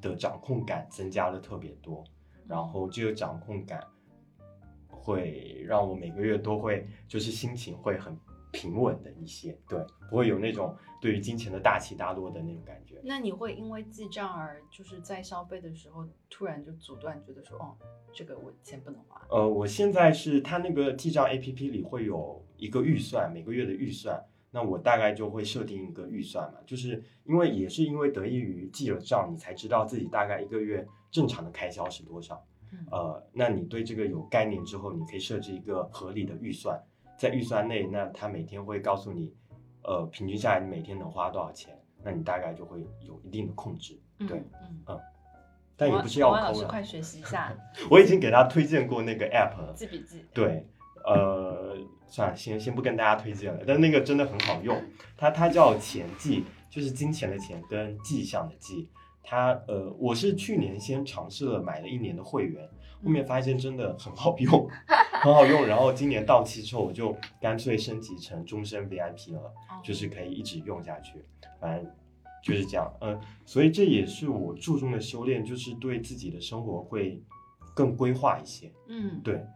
[0.00, 2.04] 的掌控感增加了特别多。
[2.46, 3.80] 然后这个掌控感
[4.88, 8.18] 会让我每个月都会就是心情会很
[8.50, 9.78] 平稳的一些，对，
[10.10, 13.00] 不会有那种对于金钱的大起大落的那种感觉。
[13.04, 17.76] 那你会因为记账而就是在消费的时候突然就阻断，觉得说哦，
[18.12, 19.26] 这个我钱不能花。
[19.30, 24.22] 呃，我现在是它那个记账 APP 里会有一个预算，每个月的预算，
[24.54, 32.40] 那我大概就会设定一个预算嘛，就是因为也是因为得益于记了账，你才知道自己大概一个月正常的开销是多少。
[32.70, 36.78] 嗯呃，那你对这个有概念之后，你可以设置一个合理的预算，
[37.18, 39.34] 在预算内，那它每天会告诉你，
[39.84, 43.98] 呃，平均下来你每天能花多少钱，那你大概就会有一定的控制。
[44.26, 45.00] 对，嗯，嗯，
[45.76, 46.82] 但也不是要抠了老师快。
[46.82, 47.54] 学习一下，
[47.90, 49.74] 我已经给他推荐过那个 app。
[49.74, 50.24] 记笔记。
[50.32, 50.66] 对，
[51.04, 54.80] 呃，算了，先先不跟大家推荐了，但那个真的很好用，
[55.16, 58.88] 它它叫钱记，就是金钱的钱跟迹象的记。
[59.24, 62.68] 它呃，我是去年先尝试了买了一年的会员，
[63.04, 64.68] 后面发现真的很好用，
[65.22, 65.64] 很好用。
[65.64, 71.24] 然后今年到期之后，我就干脆升级成终身 VIP 了，哦就是可以一直用下去。
[71.60, 71.88] 反正
[72.42, 77.22] 就是这样，嗯、所以这也是我注重的修炼，就是对自己的生活会
[77.76, 78.72] 更规划一些。
[78.88, 79.46] 嗯，对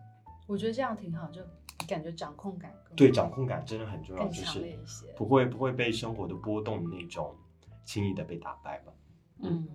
[0.47, 1.43] 我觉得这样挺好，就
[1.89, 5.07] 感觉掌控感更对，掌控感真的很重要，更强就是烈一些。
[5.17, 7.35] 不会不会被生活的波动那种
[7.85, 8.93] 轻易的被打败吧。
[9.43, 9.67] 嗯，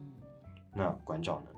[0.74, 1.52] 那馆长呢？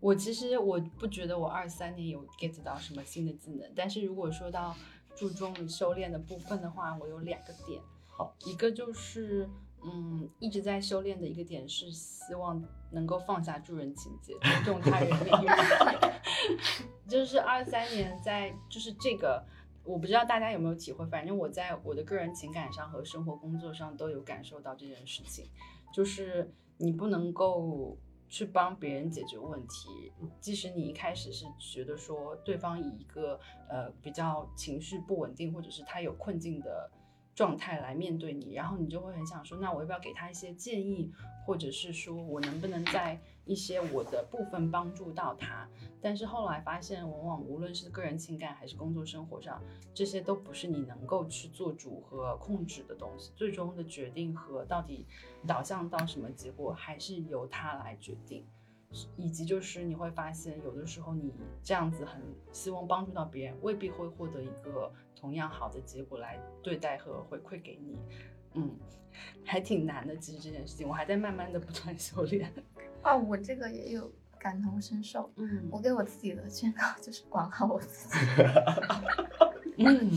[0.00, 4.76] 我其实我不觉得我二三年有 get 到什么新的技能，但是如果说到
[5.16, 7.80] 注重修炼的部分的话，我有两个点。
[8.06, 9.48] 好，一个就是
[9.84, 15.48] 嗯一直在修炼的一个点是希望能够放下助人情节，尊重他人命运。
[17.08, 19.44] 就是二三年在就是这个。
[19.86, 25.44] 我不知道大家有没有体会，反正我在我的个人情感上和生活工作上都有感受到这件事情，
[25.92, 27.94] 就是你不能够
[28.26, 36.90] 去帮别人解决问题，即使你一开始是觉得说对方以一个呃比较情绪不稳定，或者是他有困境的。
[37.34, 41.12] 状态来面对你，然后你就会很想说，那我要不要给他一些建议，
[41.44, 45.68] 或者是说我能不能在一些我的部分帮助到他？
[46.00, 49.60] 但是后来发现，往往无论是个人情感还是工作生活上，
[49.92, 53.32] 这些都不是你能够去做主和控制的东西。
[53.34, 55.06] 最终的决定和到底
[55.46, 58.44] 导向到什么结果，还是由他来决定。
[59.16, 64.92] 以及就是你会发现，有的时候你这样子很希望帮助到别人，未必会获得一个
[65.24, 67.96] 同样好的结果来对待和回馈给你。
[68.52, 68.70] 嗯，
[69.42, 70.14] 还挺难的。
[70.18, 72.52] 其实这件事情，我还在慢慢的不断修炼。
[73.02, 75.32] 哦，我这个也有感同身受。
[75.36, 78.16] 嗯，我给我自己的劝告就是管好我自己。
[79.82, 80.10] 嗯，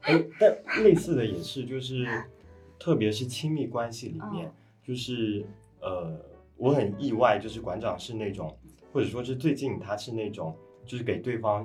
[0.00, 2.06] 哎，但类似的也是，就是
[2.78, 4.50] 特别是亲密关系里面，
[4.82, 5.44] 就是
[5.82, 6.26] 呃。
[6.56, 8.58] 我很意外，就是馆长是那种，
[8.92, 10.52] 或者说是最近他是那种，
[10.84, 11.64] 就是给对方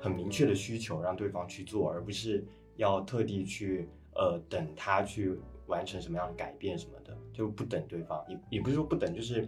[0.00, 2.44] 很明确的需求，让对方去做，而不是
[2.76, 9.46] 要特地去呃等他去完成什么样的改变什么的，就不等对方，也也不是说不等，就是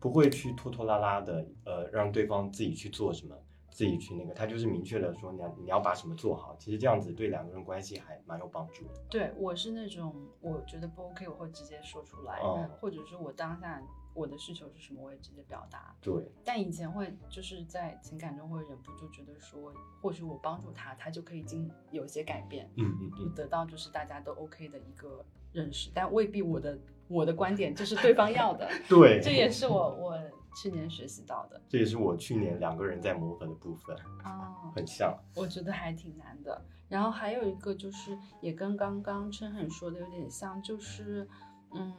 [0.00, 3.34] 不会去拖拖拉拉的，呃，让对方自己去做什么，
[3.70, 9.00] 自己去那个，他就是明确的说你要你要把什么做好，其实这样子对两个人关系还蛮有帮助的。
[9.08, 12.40] 对我是那种，我觉得不 OK，我会直接说出来，
[12.80, 13.80] 或者是我当下。
[14.14, 15.94] 我的需求是什么，我也直接表达。
[16.00, 28.70] 对，但以前会就是在情感中会忍不住觉得说，或许我帮助他，他就可以经有些改变，嗯嗯嗯，得到就是大家都 OK 的一个认识，但未必我的我的观点就是对方要的。
[28.88, 30.18] 对，这也是我我
[30.56, 33.96] 去年学习到的，这也是我去年两个人在磨合的部分。
[34.24, 36.64] 哦，很像，我觉得还挺难的。
[36.88, 41.28] 然后还有一个就是也跟刚刚琛很说的有点像，就是
[41.72, 41.92] 嗯。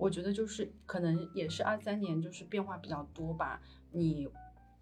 [0.00, 3.60] 我觉得就是可能也是二三年，就是变化比较多吧。
[3.92, 4.26] 你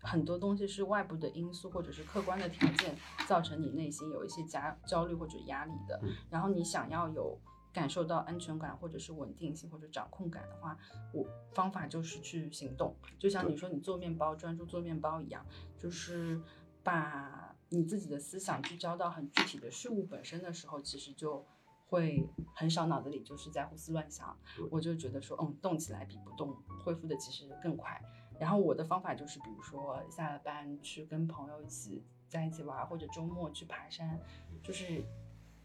[0.00, 6.00] 很多东西是外部的因素或者是客观的条件造成你内心有一些加焦虑或者压力的。
[6.31, 7.37] 然后你想要有
[7.72, 10.78] 感受到安全感或者是稳定性或者掌控感的话，
[11.12, 12.94] 我方法就是去行动。
[13.18, 15.44] 就像你说你做面包专注做面包一样，
[15.76, 16.40] 就是
[16.85, 21.44] 把你自己的思想聚焦到很具体的事物本身的时候，其实就。
[21.88, 22.22] 会
[22.55, 24.37] 很少脑子里就是在胡思乱想，
[24.70, 28.01] 我就觉得说，嗯，动起来比不动恢复的其实更快。
[28.38, 34.20] 然后我的方法就是，比如说下了班去跟朋友一起在一起玩，或者周末去爬山，
[34.62, 35.03] 就是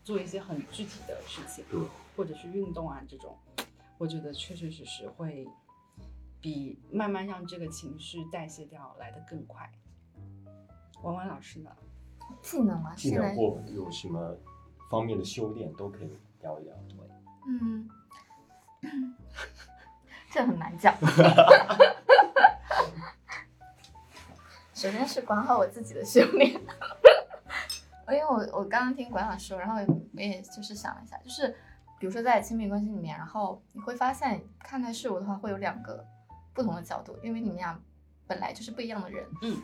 [0.04, 1.64] 做一些很具体的事情，
[2.16, 3.38] 或者是运动啊这种，
[3.98, 5.46] 我觉得确确实实会
[6.40, 9.70] 比慢慢让这个情绪代谢掉来的更快。
[11.04, 11.70] 婉婉老师呢？
[12.42, 12.96] 技能啊？
[12.96, 14.38] 技能或有什么？
[14.94, 16.98] 方面的修炼都可以聊一聊，对，
[17.48, 17.90] 嗯，
[20.30, 20.96] 这很难讲。
[24.72, 26.52] 首先是管好我自己的修炼，
[28.10, 29.78] 因为我我刚刚听馆长说，然后
[30.14, 31.48] 我也就是想了一下，就是
[31.98, 36.06] 比如说在亲密关系里面，然后你会发现看待事物的话会有两个
[36.54, 37.80] 不同的角度，因为你们俩
[38.28, 39.60] 本来就是不一样的人，嗯。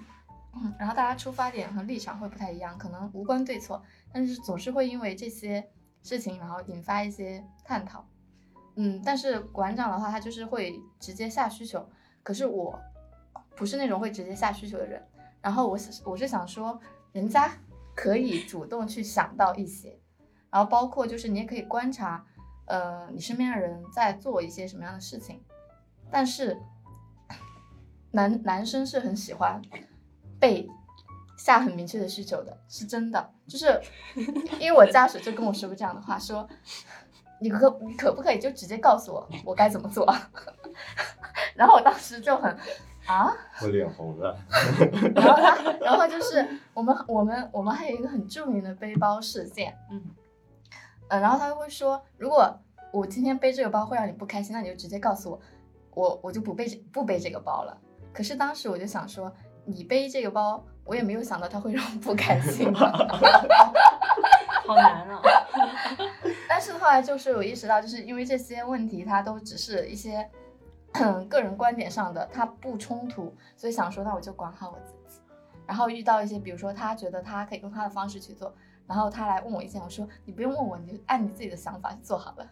[0.51, 3.83] 嗯，然后大家出发点和立场会不太一样，可能无关对错，
[4.13, 5.69] 但是总是会因为这些
[6.02, 8.08] 事情，然后引发一些探讨。
[8.76, 11.89] 嗯，但是馆长的话，他就是会直接下需求，
[12.24, 12.80] 可是我
[13.56, 15.06] 不是那种会直接下需求的人。
[15.41, 16.80] 然后我我是想说，
[17.12, 17.52] 人家
[17.95, 20.00] 可以主动去想到一些，
[20.50, 22.26] 然后包括就是你也可以观察，
[22.65, 25.43] 呃，你身边的人在做一些什么样的事情，
[26.10, 26.58] 但是
[28.12, 29.62] 男男生是很喜欢。
[30.39, 30.65] 被
[31.49, 33.81] 下很明确的需求的是真的，就是
[34.59, 36.47] 因为我家属就跟我说过这样的话，说
[37.41, 40.05] 你可你可不可以就直接告诉我我该怎么做？
[41.55, 42.55] 然后我当时就很
[43.07, 44.38] 啊，我脸红了。
[45.15, 50.01] 然后他，然后就是我们我们我们还有一个很著名的背包事件，嗯
[51.09, 52.55] 嗯，然后他会说，如果
[52.91, 55.39] 我今天背这个包会让你不开心，那你就直接告诉我，
[55.95, 57.75] 我我就不背不背这个包了。
[58.13, 59.33] 可是当时我就想说。
[59.65, 62.91] 你背这个包，我也没有想到他会让我不开心， 好
[64.75, 65.21] 难啊！
[66.49, 70.28] 但是后来就是我意识到，就是因为这些问题，它都只是一些
[71.30, 75.21] 个人观点上的，它不冲突，所以想说那我就管好我自己。
[75.67, 78.52] 然后遇到一些，比如说他觉得他可以用他的方式去做，
[78.88, 82.47] 然后他来问我意见，我说你不用问我，你就按你自己的想法去做好了。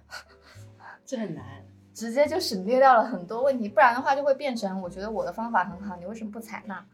[1.03, 1.43] 这很难，
[1.91, 6.85] 直接就省略掉了很多问题，不然的话就会变成我觉得我的方法很好，你为什么不采纳？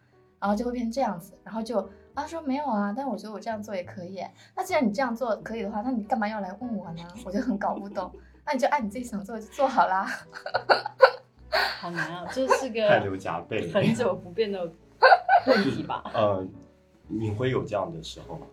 [0.44, 1.80] 然后就会变成这样子，然后就
[2.14, 4.22] 啊说没有啊，但我觉得我这样做也可以。
[4.54, 7.02] 那既然你这样做可以的话，那你干嘛要来问我呢？
[7.26, 8.12] 我就很搞不懂。
[8.46, 10.06] 那你就按你自己想做就做好啦。
[11.80, 13.72] 好难啊，这是个汗流浃背。
[13.72, 14.60] 很久不变的
[15.48, 16.04] 问题吧？
[16.14, 16.46] 呃，
[17.08, 18.46] 你会有这样的时候吗？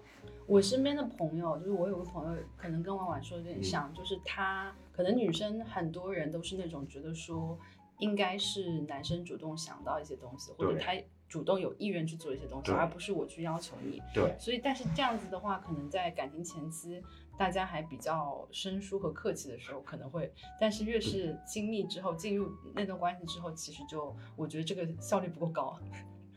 [0.47, 7.59] 我身边的朋友，就是我有个朋友，可能跟婉婉说的有点像，就是她可能女生很多人都是那种觉得说，
[7.99, 10.93] 应该是男生主动想到一些东西，或者对他
[11.31, 14.03] 主动有意愿去做一些东西，而不是我去要求你。
[14.13, 17.01] 对，所以，但是这样子的话，可能在感情前期，
[17.39, 25.79] 大家还比较生疏和客气的时候，可能会，但是越是亲密之后，进入那段关系之后，其实就我觉得这个效率不够高。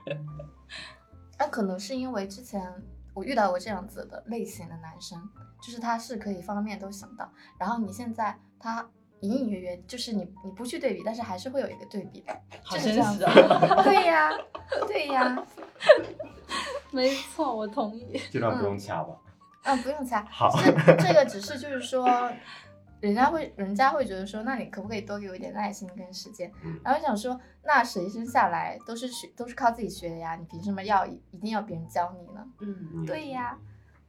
[1.40, 2.72] 那可能是因为之前
[3.16, 5.20] 我遇到过这样子的类型的男生，
[5.60, 7.28] 就是他是可以方面都想到，
[7.58, 8.88] 然后你现在他
[9.24, 13.24] 隐隐约约，就是你你不去对比，但是还是会有一个对比的，好就是这样子。
[13.24, 13.82] 真实啊！
[13.84, 14.32] 对呀，
[14.86, 15.48] 对呀，
[16.92, 18.20] 没错，我同意。
[18.30, 19.16] 这段不用掐吧？
[19.64, 22.06] 啊，不用掐，好是这个只是就是说，
[23.00, 26.52] 人家会人家会觉得说，那你可不可以多给我一点耐心跟时间？
[26.66, 32.46] 嗯然后想说，那谁生下来都是学都是靠自己学的呀，你凭什么要一定要别人教你呢？
[32.60, 33.58] 嗯，嗯对呀，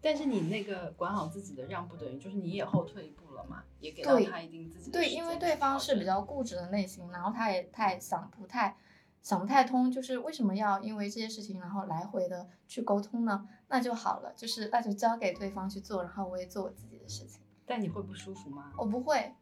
[0.03, 8.77] 但是你那个管好自己的让步等于就是你也后退一步了嘛，也给到对他一定自己的对，因为对方是比较固执的类型，然后他也太想不太
[9.23, 13.47] 想不太通，就是为什么要因为这些事情然后来回的去沟通呢？
[13.69, 17.41] 那就好了，就是那就交给对方去做，然后我也做我自己的事情。
[17.67, 18.71] 但你会不舒服吗？
[18.77, 19.35] 我不会，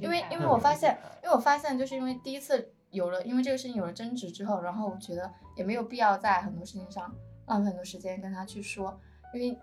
[0.00, 7.12] 因为因为我发现，因为我发现就是因为第一次有了因为这个事情有了争执之后，然后我觉得也没有必要在很多事情上
[7.46, 8.98] 浪费很多时间跟他去说，
[9.34, 9.58] 因为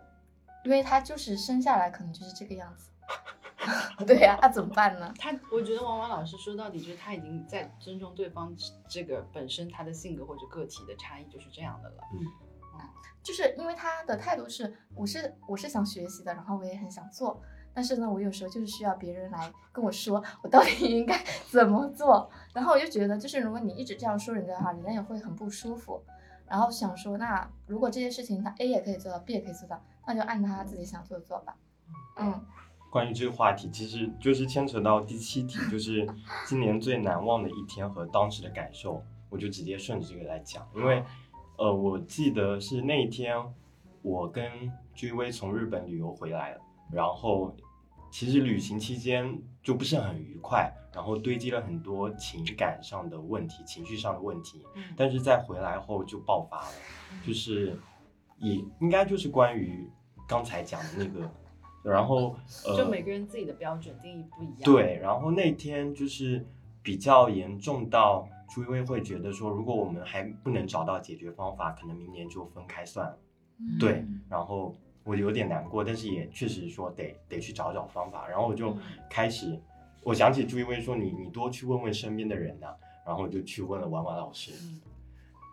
[0.66, 2.90] 因为他就是生下来可能就是这个样子。
[4.08, 5.14] 对呀、那怎么办呢？
[5.20, 8.56] 他，我觉得王王老师说到底就是他已经在尊重对方
[8.88, 12.04] 这个本身他的性格或者个体的差异就是这样的了。
[12.14, 12.26] 嗯
[13.24, 17.40] 就是因为他的态度是，我是我是想学习的，然后我也很想做，
[17.72, 26.04] 但是呢，我有时候就是需要别人来跟我说我到底应该 怎么做，然后我就觉得，就是如果你一直这样说人家的话，人家也会很不舒服，
[26.48, 31.56] 然后想说，那如果这些事情他 A 也可以做到，B 也可以做到，那就按他自己想做的做吧。
[32.18, 32.44] 嗯，
[32.92, 36.06] 关于这个话题，其实就是牵扯到第七题，就是
[36.46, 41.02] 今年最难忘的一天和当时的感受，我就直接顺着这个来讲，因为
[41.58, 43.38] 呃，我记得是那一天
[44.02, 44.44] 我跟
[44.94, 47.56] 居威从日本旅游回来了，然后
[48.12, 54.84] 其实旅行期间就不是很愉快，然后堆积了很多情感上的问题、情绪上的问题，嗯。
[54.98, 56.74] 但是在回来后就爆发了，
[57.26, 57.80] 就是
[58.40, 59.90] 也应该就是关于
[60.28, 61.32] 刚才讲的那个，
[61.84, 66.46] 然后呃，就每个人自己的标准定义不一样。，对，然后那天就是
[66.84, 73.18] 比较严重到朱一威会觉得说，如果我们还不能找到解决方法，可能明年就分开算了。
[73.60, 79.60] 嗯对，然后我有点难过，但是也确实说得得去找找方法，然后我就嗯开始，
[80.04, 82.68] 我想起朱一威说你你多去问问身边的人呐、
[83.06, 84.82] 然后我就去问了婉婉老师，嗯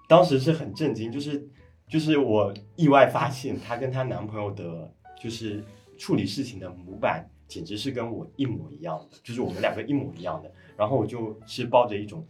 [0.08, 1.46] 当时是很震惊，就是
[1.86, 5.62] 就是我意外发现她跟她男朋友的，就是
[5.98, 10.50] 处理事情的模板，简直是跟我一模一样的，就是我们两个一模一样的。
[10.76, 12.24] 然后我就是抱着一种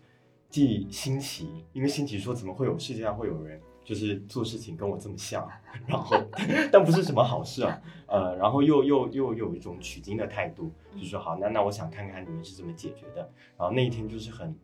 [0.49, 5.47] 既新奇，因为新奇说怎么会有世界上会有人就是做事情跟我这么像，
[5.87, 6.17] 然后
[6.73, 13.31] 但不是什么好事啊，呃，然后又又又有一种取经的态度，就说好，那那我想看看你们是怎么解决的。
[13.57, 14.57] 然后那一天就是很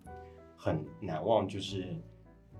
[0.56, 1.94] 很难忘，就是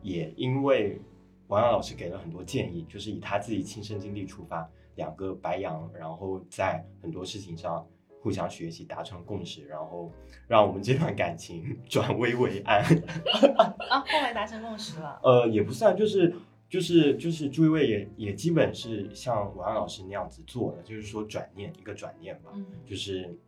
[0.02, 1.00] 也因为
[1.48, 7.87] 王阳老师给了很多建议，就是以他自己亲身经历出发，两个白羊，然后在很多事情上
[8.20, 10.11] 互相学习，达成共识，然后
[10.46, 12.83] 让我们这段感情 转危为安。
[13.90, 15.20] 啊，后来达成共识了。
[15.22, 16.35] 呃，也不算，就是
[16.68, 23.38] 就是就是朱一卫也也基本是像王安老师那样子做的，就是说转念一个转念吧，嗯就是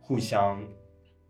[0.00, 0.64] 互相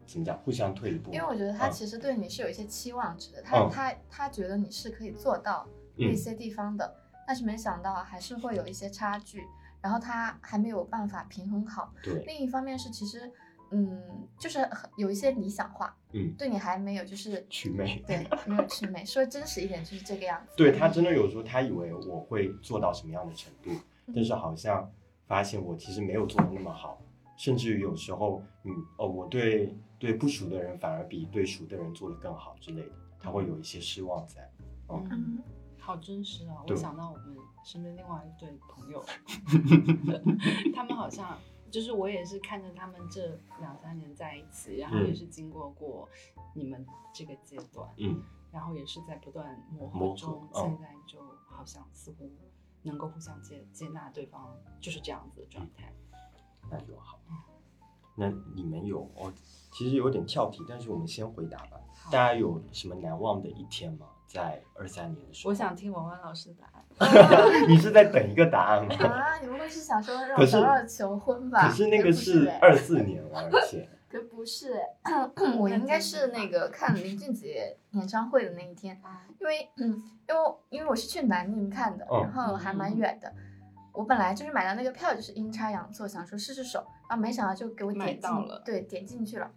[0.07, 1.11] 怎么讲，互相退一步。
[1.13, 6.95] 因为我觉得他嗯其实对你是有一些期望值的，他、嗯他他觉得你是可以做到嗯一些地方的，
[7.27, 9.43] 但是没想到还是会有一些差距，
[9.81, 11.93] 然后他还没有办法平衡好。
[12.03, 13.31] 对，另一方面是其实，
[13.71, 14.03] 嗯，
[14.39, 18.03] 就是很有一些理想化，嗯，对你还没有就是祛魅。
[18.07, 20.53] 对没有祛魅，说真实一点就是这个样子。
[20.57, 23.71] 对他真的有时候他以为我会做到什么样的程度，
[24.07, 24.91] 嗯但是好像
[25.27, 27.01] 发现我其实没有做的那么好，
[27.37, 34.49] 甚至于有时候，嗯，哦，我对对不熟的人反而比对熟的人做的更好之类的，他会有一些失望在。
[34.91, 35.39] 嗯，嗯，
[35.85, 36.65] 好真实啊！
[36.67, 39.05] 我想到我们身边另外一对朋友，
[40.75, 41.39] 他们好像
[41.71, 46.09] 就是我也是看着他们这两三年在一起，然后嗯也是经过过
[46.55, 51.21] 你们这个阶段，嗯，然后也是在不断磨合中，嗯现在就
[51.51, 52.31] 好像似乎
[52.83, 55.93] 能够互相接接纳对方，就是这样子的状态。
[56.71, 57.21] 那就好。
[58.17, 59.31] 那你们有哦，
[59.71, 61.79] 其实有点跳题，但是我们先回答吧。
[62.11, 64.07] 大家有什么难忘的一天吗？
[64.35, 67.65] 在二三年的时候，我想听文文老师的答案。
[67.71, 68.95] 你是在等一个答案吗？
[69.07, 71.69] 啊，你们会是想说让可是我早点求婚吧？
[71.69, 75.13] 可是那个是哎二四年了，而且可不是哎，
[75.57, 79.01] 我应该是那个看林俊杰演唱会的那一天，
[79.41, 83.33] 因为嗯，因为因为我是去南宁看的，嗯然后还蛮远的。
[83.93, 89.49] 我本来就是买到那个票，就是阴差阳错，想说试试手，然后没想到就给我点进到了，对，点进去了。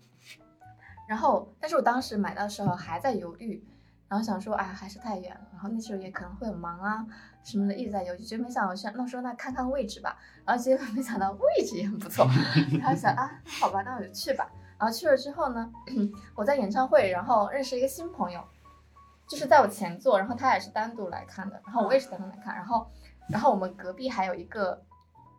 [1.07, 3.63] 然后，但是我当时买到的时候还在犹豫，
[4.09, 7.05] 然后想说，哎，还是太远了，然后那时候也可能会很忙啊
[7.43, 12.25] 什么的，一直在犹豫，就没想到想那说那看看位置吧，然后结果没想到位置也很不错，
[12.79, 14.49] 然后想啊，好吧，那我就去吧。
[14.79, 15.71] 然后去了之后呢，
[16.35, 18.41] 我在演唱会，然后认识一个新朋友，
[19.27, 22.87] 就是在我前座，然后他也是单独来看的，然后我也是单独来看，然后，
[23.27, 24.79] 然后我们隔壁还有一个，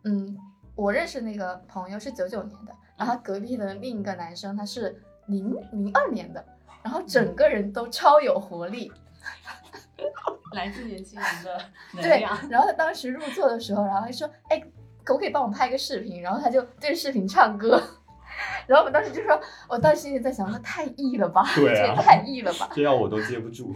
[0.03, 0.37] 嗯，
[0.75, 6.45] 我认识那个朋友是九九年的，然后隔壁的另一个男生他是零零二年的，
[6.83, 8.91] 然后整个人都超有活力，
[10.55, 11.57] 来自年轻人的
[11.93, 14.59] 能对。，然后他当时入座的时候，然后还说，哎，
[15.03, 16.21] 可不可以帮我拍个视频？
[16.21, 17.81] 然后他就对着视频唱歌。
[18.67, 22.69] 然后我们当时就说，我当时心里在想，那太 E 了吧，对啊这也太 E 了吧。
[22.73, 23.75] 这样我都接不住。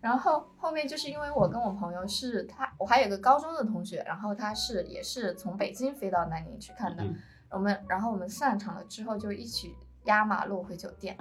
[0.00, 7.04] 然后后面就是因为我跟我朋友是他，我还有个高中的同学，然后他是也是从北京飞到南宁去看的。
[7.04, 7.14] 嗯
[7.52, 11.16] 我们然后我们散场了之后就一起压马路回酒店，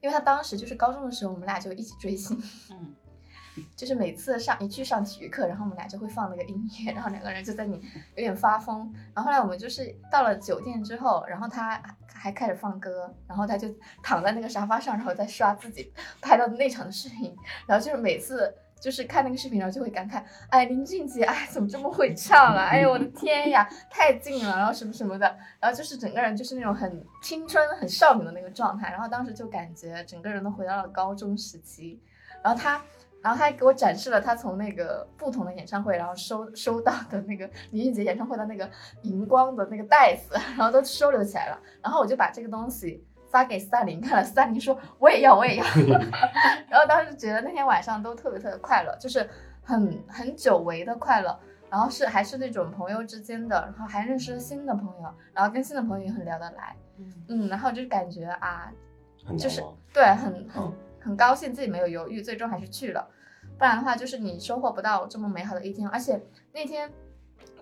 [0.00, 2.40] 因为他当时就是高中的时候，我们俩就一起追星。
[2.70, 2.94] 嗯，
[3.76, 7.76] 就是每次上一去上体育课，然后我们俩就会放那个音乐，然后两个人就在你
[8.14, 8.92] 有点发疯。
[9.14, 13.68] 然后后来我们就是到了酒店之后，然后他还开始放歌，然后他就
[14.02, 17.34] 躺在那个沙发上，然后再刷自己拍到的那场的视频。
[17.66, 20.20] 然后就是每次就是看那个视频，然后就会感慨，
[20.50, 22.64] 哎，林俊杰，哎，怎么这么会唱啊？
[22.66, 25.38] 哎呦，我的 天呀，太近了，然后什么什么的。
[25.60, 28.90] 然后就是整个人就是那种很青春、很少女的那个状态。
[28.90, 32.02] 然后当时就感觉整个人都回到了高中时期。
[32.42, 32.82] 然后他。
[33.22, 38.68] 然后他还给我展示了他从那个不同的演唱会，然后收收到的那个林俊杰演唱会的那个
[39.02, 41.56] 荧光的那个袋子，然后都收留起来了。
[41.80, 45.64] 然后我就把这个东西发给斯大林看了，斯大林说我也要，我也要。
[46.70, 49.28] 然后当时觉得那天晚上都特别特别快乐，就是
[49.64, 51.36] 很很久违的快乐。
[51.70, 58.70] 然后是还是那种朋友之间的，然后还认识了新的朋友，然后跟新的朋友也很聊得来，嗯嗯，然后就感觉啊，
[59.38, 63.08] 就是对，很很嗯很高兴自己没有犹豫，最终还是去了。
[63.56, 65.88] 不然的话，就是你收获不到这么美好的一天。
[65.88, 66.20] 而且
[66.52, 66.92] 那天，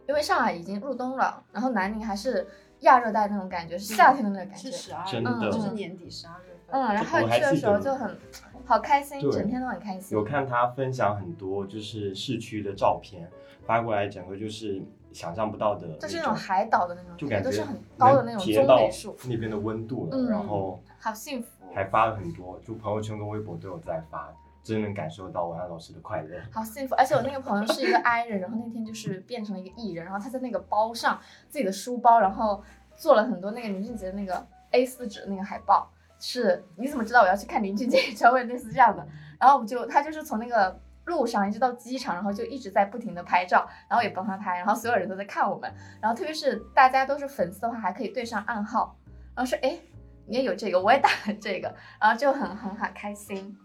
[0.08, 2.44] 因为上海已经入冬了，然后南宁还是
[2.80, 4.70] 亚热带那种感觉，是夏天的那个感觉。
[4.70, 6.80] 是十二，真的就是年底十二月份。
[6.80, 8.16] 嗯，然后我去的时候就很
[8.64, 10.16] 好开心，整天都很开心。
[10.16, 13.28] 有看他分享很多就是市区的照片
[13.66, 21.48] 发过来，整个就是想象不到的就是那那种海岛的那种感觉，就感觉都是很高的那种棕榈树，那边的温度了，嗯然后好幸福。
[21.72, 26.40] 还发了很多，就朋友圈跟微博都有在发，真能感受到文安老师的快乐。
[26.52, 32.62] 好幸福， 而且我那个朋友是一个 I 人，然后那天就是变成了一个 E 人，然后他在那个包上自己的书包，然后
[32.94, 39.06] 做了很多那个林俊杰的那个 A 4纸那个海报，是你怎么知道我要去看林俊杰演唱会类似这样的，
[39.38, 48.96] 然后我们就他就是从那个路上一直到机场，然后就一直在不停的拍照，然后也帮他拍，然后所有人都在看我们，然后特别是大家都是粉丝的话，还可以对上暗号，
[49.34, 49.78] 然后说哎
[50.26, 53.56] 你也有这个，我也打了这个，然后就很很好开心。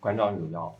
[0.00, 0.74] 馆长有要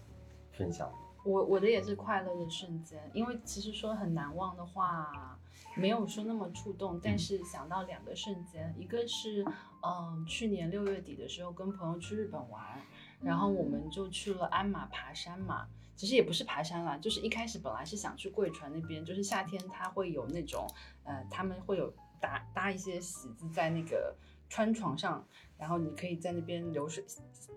[0.52, 0.90] 分享
[1.24, 5.38] 我我的也是快乐的瞬间，因为其实说很难忘的话，
[5.76, 9.44] 没有说那么触动，但是想到两个瞬间，一个是
[9.82, 12.80] 嗯去年六月底的时候跟朋友去日本玩，
[13.20, 15.68] 然后我们就去了鞍马爬山嘛。
[15.94, 20.66] 其实也不是爬山啦，就是一开始本来是想去贵船那边，就是夏天它会有那种，
[21.04, 24.16] 呃，他们会有搭搭一些席子在那个
[24.48, 25.22] 川床上，
[25.60, 27.04] 然后你可以在那边流水，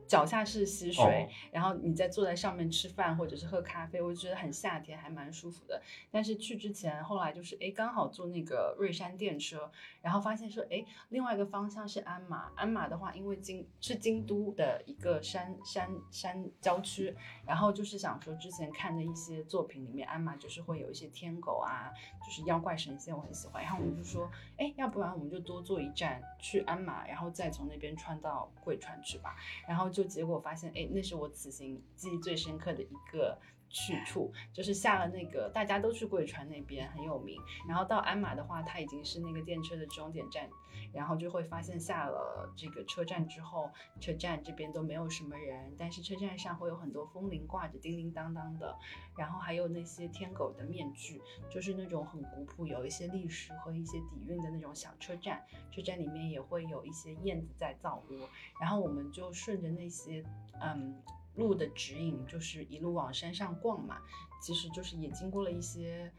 [0.05, 5.81] 脚下是溪水，哦然后你再坐在上面吃饭或者是喝咖啡，我觉得很夏天，还蛮舒服的。
[6.11, 21.91] 但是去之前，后来就是哎，刚好坐那个瑞山电车，然后发现说哎，另外一个方向是鞍马，鞍马的话，因为京是京都的一个山山山郊区，然后就是想说之前看的一些作品里面，鞍马就是会有一些天狗啊，
[22.25, 23.63] 就是妖怪神仙，我很喜欢。
[23.63, 29.35] 然后我们就说，哎，要不然我们就多坐一站去鞍马，然后再从那边穿到贵川去吧。
[29.67, 33.37] 然后就结果发现，哎，那是我此行记忆最深刻的一个
[33.73, 40.47] 去处，就是下了那个大家都去贵川那边很有名，然后到鞍马的话，它已经是那个电车的终点站，
[40.93, 43.69] 然后就会发现下了这个车站之后，
[43.99, 48.77] 车站这边都没有什么人，但是车站上会有很多风铃挂着叮叮当当的，
[49.17, 51.19] 然后还有那些天狗的面具，
[51.49, 58.29] 就是那种很古朴、有一些历史和一些底蕴的那种小车站，车站里面也会有一些燕子在造窝，
[58.61, 60.23] 然后我们就顺着那些
[60.61, 60.95] 嗯。
[61.35, 64.01] 路的指引就是一路往山上逛嘛，
[64.41, 66.11] 其实就是也经过了一些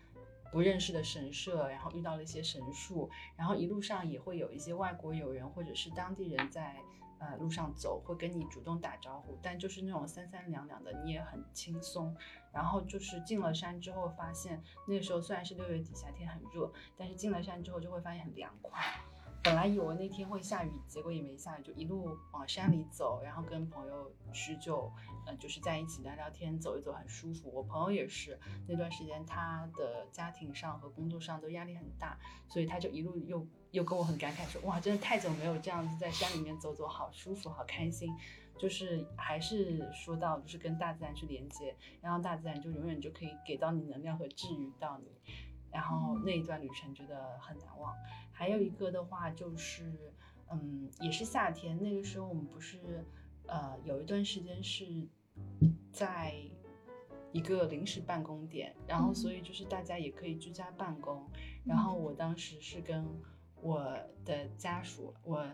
[0.50, 6.76] 不认识的神社，然后遇到了一些神树，然后一路上也会有一些外国友人或者是当地人在
[7.18, 12.16] 呃路上走，会跟你主动打招呼，但就是那种三三两两的，你也很轻松。
[12.52, 18.80] 然后就是进了山之后，发现那时候虽然是六月底，夏天很热，但是进了山之后就会发现很凉快。
[19.44, 24.90] 本来以为那天会下雨，结果也没下雨，就一路往山里走，然后跟朋友叙旧，
[25.26, 27.50] 嗯，就是在一起聊聊天，走一走很舒服。
[27.52, 32.18] 我朋友也是那段时间他的家庭上和工作上都压力很大，
[32.48, 38.10] 所以他就一路又又跟我很感慨说，哇，真的太久没有这样子在山里面走走，好舒服，好开心。
[38.56, 45.08] 就是还是说到就是跟大自然去连接，然后大自然就永远就可以给到你能量和治愈到你。
[45.74, 47.92] 然后那一段旅程觉得很难忘。
[48.32, 50.14] 还有一个的话就是，
[50.50, 53.04] 嗯，也是夏天，那个时候我们不是，
[53.46, 54.86] 呃，有一段时间是
[55.92, 56.32] 在
[57.32, 61.28] 一个临时办公点，然后所以就是大家也可以居家办公。
[61.64, 63.04] 然后我当时是跟
[63.60, 63.84] 我
[64.24, 65.44] 的家属，我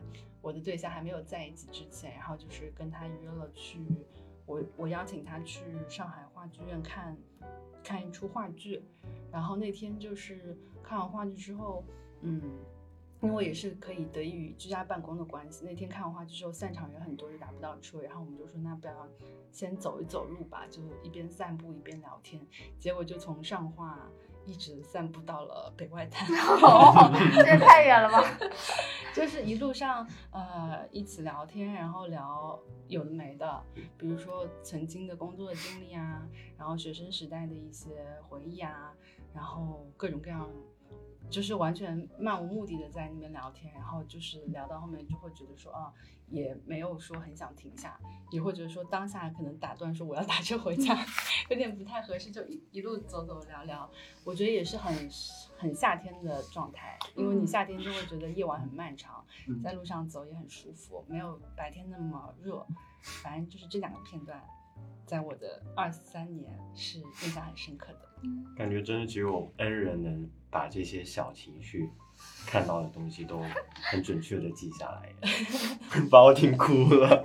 [0.42, 3.80] 我的对象还没有在一起之前，然后就是跟他约了去，
[4.50, 7.16] 我我邀请他去上海话剧院看。
[7.82, 8.84] 看一出话剧，
[9.32, 11.82] 然后那天就是看完话剧之后，
[12.20, 12.42] 嗯，
[13.22, 19.08] 因为也是可以得益于居家办公的关系，那天看完话剧之后散场人很多，就打不到车，然后我们就说那不要
[19.50, 22.46] 先走一走路吧，就一边散步一边聊天，
[22.78, 24.06] 结果就从上话
[24.50, 26.26] 一直散步到了北外滩，
[27.36, 28.20] 这也太远了吧！
[29.14, 33.62] 就是一路上呃一起聊天，然后聊有的没的，
[33.96, 36.26] 比如说曾经的工作的经历啊，
[36.58, 37.88] 然后学生时代的一些
[38.28, 38.92] 回忆啊，
[39.32, 40.48] 然后各种各样。
[41.28, 45.92] 就是完全漫无目的的在那边聊天，然后就是聊到后面就会觉得说啊，
[46.30, 47.98] 也没有说很想停下，
[48.30, 50.96] 也会觉得说当下可能打断说我要打车回家，
[51.50, 53.90] 有点不太合适，就一一路走走聊聊。
[54.24, 54.92] 我觉得也是很
[55.58, 59.24] 很夏天的状态，因为你夏天就会觉得夜晚很漫长，
[59.62, 62.66] 在路上走也很舒服，没有白天那么热。
[63.22, 64.42] 反正就是这两个片段，
[65.06, 68.08] 在我的二三年是印象很深刻的。
[68.56, 70.28] 感觉真的只有恩人能。
[70.52, 71.88] 把这些小情绪
[72.46, 73.40] 看到的东西都
[73.72, 75.14] 很准确的记下来，
[76.10, 77.22] 把我听哭了。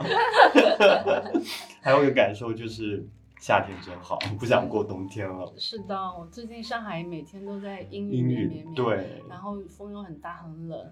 [1.81, 3.07] 还有一个感受就是
[3.39, 5.53] 夏天真好，不想过冬天了。
[5.57, 10.91] 是的，我最近上海每天都在阴阴雨绵绵，对，然后风又很大很冷，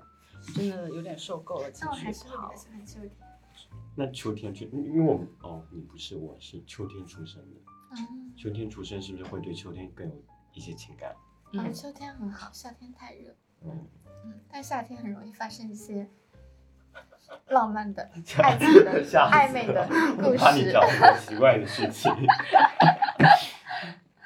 [0.56, 1.70] 真的有点受够了。
[1.82, 3.12] 那我还是比较喜欢秋天。
[3.96, 7.58] 那秋天去因为我们哦，你不是，我是秋天出生的。
[7.92, 8.34] 嗯。
[8.36, 10.16] 秋天出生是不是会对秋天更有
[10.54, 11.16] 一些情感？
[11.54, 13.36] 嗯，秋天很好，夏天太热。
[14.52, 16.08] 但夏天很容易发生一些
[17.50, 18.10] 浪漫的、
[18.42, 19.88] 爱情的、 暧昧的
[20.18, 20.38] 故事。
[20.38, 22.12] 怕你讲很奇怪的事情。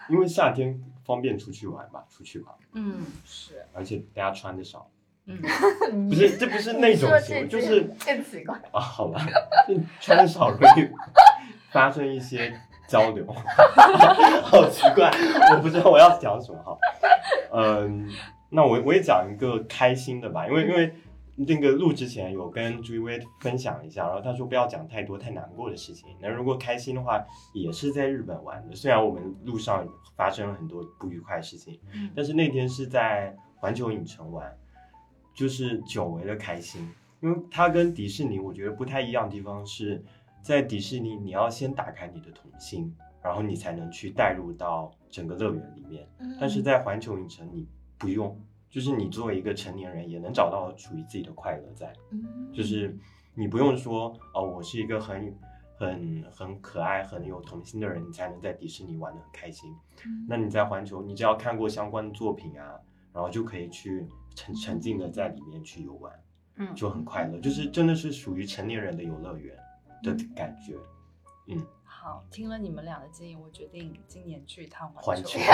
[0.10, 2.54] 因为夏天方便出去玩嘛，出去玩。
[2.74, 3.66] 嗯，是。
[3.74, 4.90] 而且大家穿的少。
[5.26, 5.42] 嗯，
[6.10, 8.80] 不是，这不是那种行为，就是更奇怪啊。
[8.80, 9.20] 好吧，
[10.00, 10.90] 穿的少容易
[11.72, 12.60] 发生一些。
[12.88, 13.26] 交流，
[14.44, 15.12] 好奇怪，
[15.52, 16.78] 我不知道我要讲什么哈。
[17.52, 18.10] 嗯，
[18.50, 20.94] 那我我也讲一个开心的吧，因为因为
[21.36, 26.10] 那个录之前有跟朱一威分享一下，然后他说不要讲太多太难过的事情。
[26.22, 27.24] 那如果开心的话，
[27.54, 31.80] 也是在日本玩的，虽然我们路上发生了很多不愉快的事情，
[32.16, 34.56] 但是那天是在环球影城玩，
[35.34, 36.90] 就是久违的开心。
[37.22, 40.04] 因为它跟迪士尼我觉得不太一样的地方是。
[40.40, 46.08] 在迪士尼，你要先打开你的童心，然后你才能去带入到整个乐园里面。
[46.40, 47.68] 但是在环球影城，你
[47.98, 48.40] 不用，
[48.70, 51.94] 就是你作为一个成年人，也能找到属于自己的快乐在。
[52.54, 52.98] 就是
[53.34, 55.38] 你不用说哦，我是一个很
[55.78, 59.76] 很很可爱、很有童心的人，你才能在迪士尼玩的很开心。
[60.28, 62.80] 那你在环球，你只要看过相关的作品啊，
[63.14, 66.14] 然后就可以去沉沉浸的在里面去游玩，
[66.56, 67.40] 嗯，就很快乐。
[67.40, 69.56] 就是真的是属于成年人的游乐园。
[70.04, 70.76] 的感觉，
[71.48, 75.40] 嗯，好，听了你们俩的建议，我决定今年去一趟环球。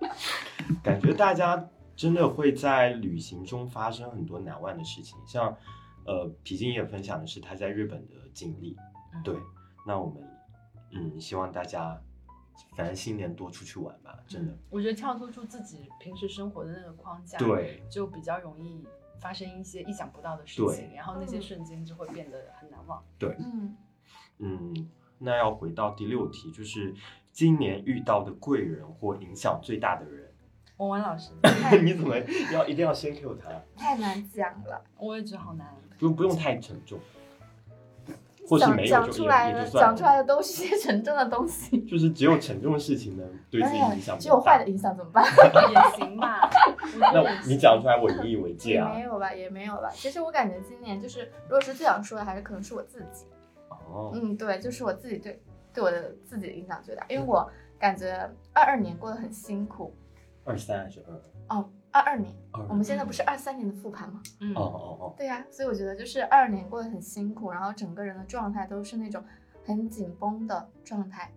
[0.82, 5.56] 感觉大家真的会在旅行中发生很多难忘的事情，像
[6.04, 8.76] 呃，皮筋也分享的是他在日本的经历。
[9.22, 9.36] 对，
[9.86, 10.20] 那我们
[10.90, 12.02] 嗯，希望大家
[12.74, 14.58] 反正新年多出去玩吧，真的。
[14.70, 18.84] 我觉得跳脱出自己平时生活的那个框架，对，就比较容易
[19.20, 23.00] 发生一些意想不到的事情，然后那些瞬间就会变得很难忘。
[23.18, 23.76] 对，嗯
[24.38, 26.92] 嗯，那要回到第六题，就是
[27.30, 30.31] 今年遇到的贵人或影响最大的人。
[30.82, 31.30] 文文老师，
[31.82, 32.16] 你怎么
[32.52, 33.48] 要一定要先 Q 他？
[33.76, 35.66] 太难讲了，我也觉得好难。
[35.98, 36.98] 不不用太沉重，
[38.48, 41.80] 或是讲没有就讲出来的讲出来的都是些沉重的东西。
[41.86, 45.24] 就是只有沉重的事情呢，对自己哎影响只有坏的影响怎么办？
[45.24, 46.50] 也行吧，
[47.12, 49.02] 那你讲出来，我引以为戒啊也没。
[49.02, 49.88] 有吧，也没有吧。
[49.92, 53.26] 其实我感觉今年就是，如果是最想说的，还是可能是我自己。
[53.68, 55.40] 哦，嗯，对，就是我自己对
[55.72, 59.94] 对我的自己的影响最大，因为我感觉二二年过得很辛苦。
[60.44, 61.56] 二三还是二？
[61.56, 64.22] 哦，二二年，二我们现在不是二三年的复盘吗？
[64.40, 69.22] 嗯哦哦哦，对呀、所以我觉得就是二二年过得很辛苦，然后整个人的状态都是那种
[69.64, 71.30] 很紧绷的状态。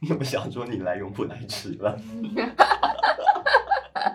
[0.00, 1.98] 你有没有想说你来永不来迟了？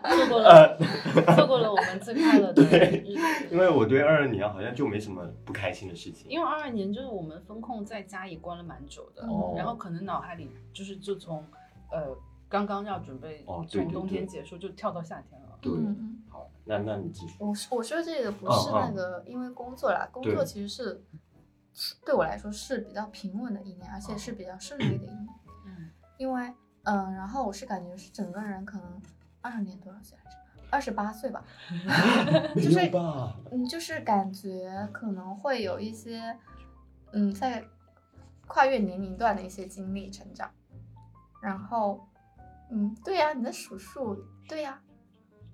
[0.04, 3.47] 错过了呃，错过了我们最快乐的对 日子。
[3.52, 6.30] 因为我对二二年好像就没什么不开心的事情。
[6.30, 11.43] 因为二二年就是我们风控在家也关了蛮久的，哦然后可能脑海里就是就从
[11.91, 12.16] 呃
[12.50, 15.58] 刚刚要准备从冬天结束就跳到夏天了。
[15.62, 17.36] 对，嗯嗯好，那那你继续。
[17.39, 21.04] 我说我说这个不是那个因为工作啦，工作其实是
[21.74, 25.28] 是对我来说是比较平稳的一年，而且是比较顺利的一年。
[25.66, 29.02] 嗯， 因为嗯、然后我是感觉是整个人可能
[29.41, 30.38] 二二年多少岁来着？
[30.72, 31.43] 二十八岁吧。
[32.56, 33.36] 没就是有吧？
[33.52, 36.36] 嗯，就是感觉可能会有一些
[37.12, 37.64] 嗯，在
[38.47, 40.50] 跨越年龄段的一些经历成长。
[41.41, 42.09] 然后
[42.72, 44.15] 嗯，对呀、你在数数，
[44.47, 44.80] 对呀、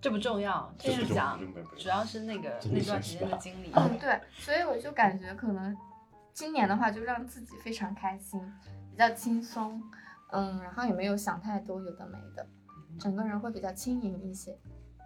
[0.02, 1.40] 这不重要，这是讲
[1.78, 3.72] 主要是那个那段时间的经历。
[3.74, 5.76] 嗯，对，所以我就感觉可能
[6.34, 8.40] 今年的话，就让自己非常开心，
[8.92, 9.82] 比较轻松，
[10.32, 12.46] 嗯，然后也没有想太多有的没的，
[13.00, 14.58] 整个人会比较轻盈一些，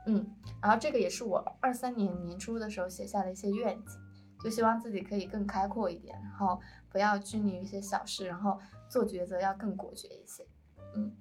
[0.07, 0.26] 嗯，
[0.62, 3.99] 然后这个也是我二三年年初的时候写下的一些愿景，
[4.43, 10.43] 就希望自己可以更开阔一点，然后不要拘泥于一些小事，然后做抉择要更果决一些，
[10.95, 11.16] 嗯，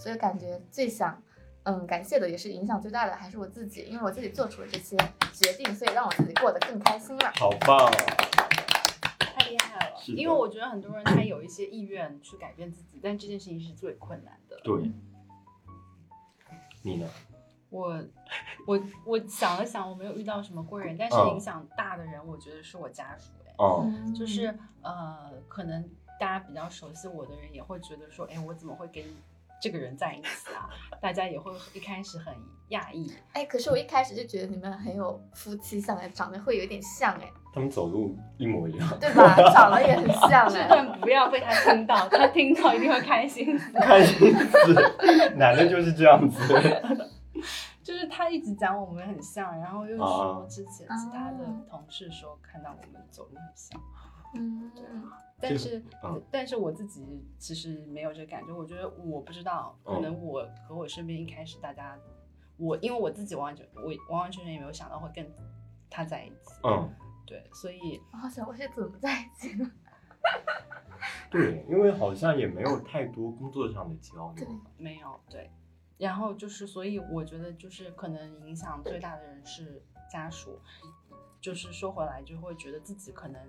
[0.00, 1.22] 所以感觉最想。
[1.64, 4.96] 嗯，感谢的也是影响最大的还是我自己，因为我自己做出了这些
[5.30, 7.30] 决定，所以让我自己过得更开心了。
[7.36, 7.90] 好棒哦！
[9.18, 14.58] 太厉害了，因为我觉得很多人他有一些意愿去改变自己，但这件事情是最困难的。
[14.64, 14.90] 对，
[16.82, 17.06] 你呢？
[17.68, 18.02] 我
[18.66, 25.86] 我我想了想，我没有遇到什么贵人，但是嗯影响大的人，我觉得是我家属、哎、哦，嗯就是呃，可能
[26.18, 29.04] 大家比较熟悉我的人也会觉得说，哎，我怎么会跟
[29.60, 30.68] 这个人在一起啊？
[31.00, 32.34] 大家也会一开始很
[32.70, 39.34] 讶异，哎，可是我一开始就觉得你们很有夫妻相，哎，长得会有点像，哎，他们走路一模一样，对吧？
[39.52, 40.68] 长得也很 像，这哎。
[40.68, 43.72] 段不要被他听到，他听到一定会开心死。
[43.80, 44.74] 开心死，
[45.36, 46.42] 男的就是这样子。
[47.82, 53.80] 就是他一直讲我们很像，然后又啊说之前其他的哦同事说看到我们走路很像，
[54.34, 54.70] 嗯，
[55.40, 61.98] 但是、嗯但是我自己其实没有这个感觉，我觉得我不知道，嗯可能我和我身边一开始大家，
[62.56, 65.26] 我因为我自己完全我完完全全也没有想到会跟
[65.88, 66.88] 他在一起，嗯，
[67.26, 69.64] 对，所以我好想我是怎么在一起的？
[71.30, 74.46] 对，因为好像也没有太多工作上的交流。
[74.76, 75.50] 没有对，
[75.96, 80.60] 然后就是所以我觉得就是可能影响最大的人是家属，
[81.40, 83.40] 就是说回来就会觉得自己可能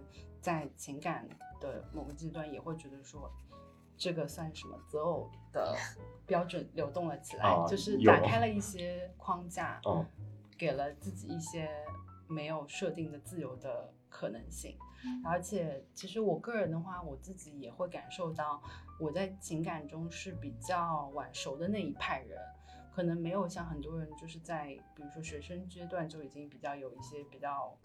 [0.42, 1.28] 在情感
[1.60, 3.32] 的某个阶段也会觉得说。
[3.98, 5.78] 这个算什么择偶的
[6.26, 10.04] 标准流动了起来，啊就是打开了一些框架，嗯
[10.58, 11.70] 给了自己一些
[12.28, 14.76] 没有设定的自由的可能性。
[15.24, 18.60] 而且，其实我个人的话，我自己也会感受到，
[19.00, 22.40] 我在情感中是比较晚熟的那一派人，
[22.96, 27.78] 可能没有像很多人就是在比如说学生阶段就已经比较有一些比较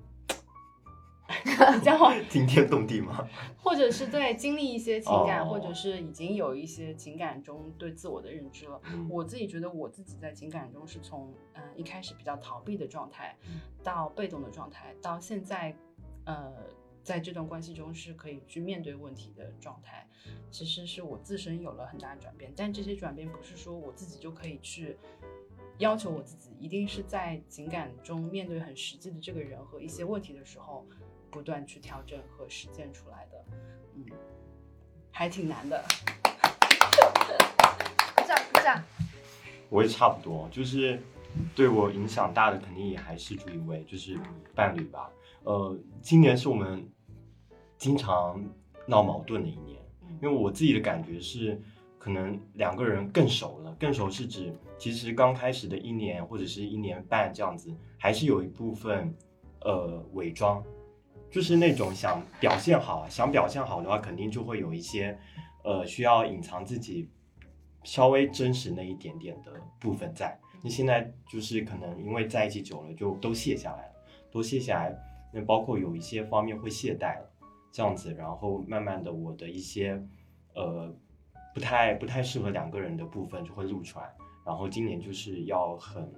[1.44, 3.28] 比较 惊天动地吗？
[3.58, 8.80] 或者是在经历一些情感，哦或者是已经有一些情感中对自我的认知了。
[8.92, 15.74] 嗯我自己觉得我自己在情感中是从嗯、呃一开始比较逃避的状态，嗯到被动的状态，到现在
[16.24, 16.52] 呃
[17.02, 20.06] 在这段关系中是可以去面对问题的状态。
[20.50, 24.96] 其实是我自身有了很大的转变，但这些转变不是说我自己就可以去。
[25.78, 30.86] 要求我自己，一定是在情感中面对很实际的这个人和一些问题的时候，
[31.36, 33.44] 不断去调整和实践出来的。
[33.94, 34.06] 嗯，
[35.10, 35.84] 还挺难的。
[38.16, 38.82] 鼓掌鼓掌。
[39.68, 40.98] 我也差不多，就是
[41.54, 44.18] 对我影响大的肯定也还是朱一威，就是
[44.54, 45.10] 伴侣吧。
[45.42, 46.88] 呃，今年是我们
[47.76, 48.42] 经常
[48.86, 49.78] 闹矛盾的一年，
[50.22, 51.60] 因为我自己的感觉是，
[51.98, 53.74] 可可能两个人更熟了。
[53.80, 57.68] 更熟是指其实刚开始的一年或者是一年半这样子，
[57.98, 59.12] 还是有一部分
[59.62, 60.62] 呃伪装，
[61.36, 65.18] 就是那种想表现好，想表现好的话，肯定就会有一些
[65.64, 67.10] 呃需要隐藏自己
[67.84, 70.40] 稍微真实那一点点的部分在。
[70.62, 73.92] 那现在就是可能因为在一起久了，就都卸下来了，
[74.32, 74.98] 都卸下来。
[75.30, 77.30] 那包括有一些方面会懈怠了，
[77.70, 80.02] 这样子，然后慢慢的我的一些
[80.54, 80.90] 呃
[81.52, 84.10] 不太不太适合两个人的部分就会露出来。
[84.46, 86.10] 然后今年就是要很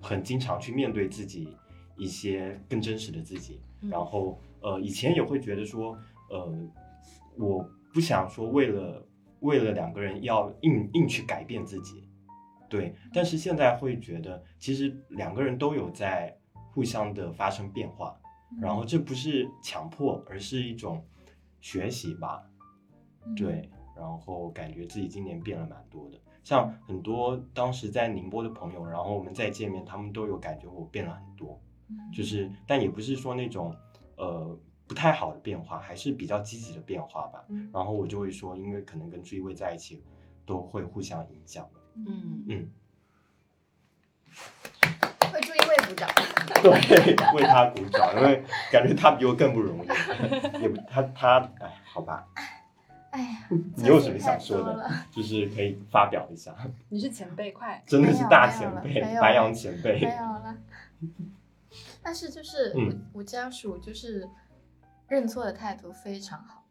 [0.00, 1.54] 很经常去面对自己
[1.98, 3.60] 一些更真实的自己。
[3.90, 5.96] 然后呃以前也会觉得说
[6.30, 6.52] 呃
[7.36, 9.06] 我不想说为了
[9.40, 12.08] 为了两个人要硬硬去改变自己。
[12.66, 16.36] 对，但是现在会觉得，其实两个人都有在
[16.72, 18.18] 互相的发生变化，
[18.60, 21.04] 然后这不是强迫，而是一种
[21.60, 22.42] 学习吧。
[23.36, 31.60] 对，然后感觉自己今年变了蛮多的，像很多当时在宁波的朋友，然后我们再见面，他们都有感觉我变了很多，
[32.12, 33.72] 就是但也不是说那种
[34.16, 37.44] 呃不太好的变化，还是比较积极的变化吧。
[37.72, 40.02] 然后我就会说，因为可能跟朱一位在一起，
[40.44, 41.68] 都会互相影响。
[41.94, 42.70] 嗯嗯，
[45.32, 46.08] 为朱一位鼓掌。
[46.62, 46.72] 对，
[47.34, 48.42] 为他鼓掌，因为
[48.72, 49.88] 感觉他比我更不容易，
[50.62, 52.26] 也不他他哎，好吧，
[53.10, 54.90] 哎呀，你有什么想说的？
[55.10, 56.54] 就是可以发表一下，
[56.88, 57.82] 你是前辈，快！
[57.86, 60.56] 真的是大前没辈白羊前辈没，有了。
[62.02, 64.28] 但是就是嗯我我家属就是
[65.08, 66.62] 认错的态度非常好，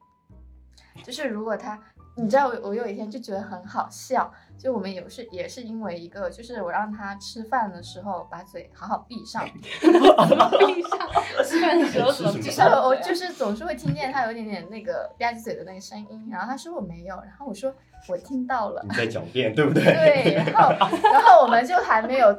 [1.04, 1.80] 就是如果他，
[2.16, 10.99] 你知道我我有一天就觉得很好笑，就我们有是也是因为一个，就是我让他吃饭的时候把嘴好好闭上， 闭上，
[11.43, 12.62] 吃饭的时候 就是？
[12.62, 17.74] 我就是总是会听见他有一点点那个吧唧嘴的那个声音，然后他说我没有，然后我说
[18.08, 19.84] 我听到了，你在狡辩，对不对？
[19.84, 20.70] 对，然后
[21.12, 22.32] 然后我们就还没有，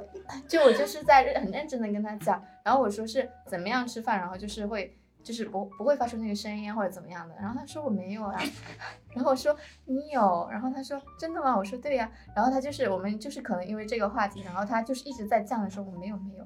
[0.46, 8.40] 就我就是在认很认真的跟他讲，然后我说是怎么样吃饭，然后就是会就是不不会发出那个声音或者怎么样的，然后他说我没有啊，
[9.14, 9.54] 然后我说
[9.84, 11.56] 你有，然后他说真的吗？
[11.56, 16.44] 我说对呀、然后他就是我们就是可能因为这个话题，然后他就是一直在犟的说我没有没有，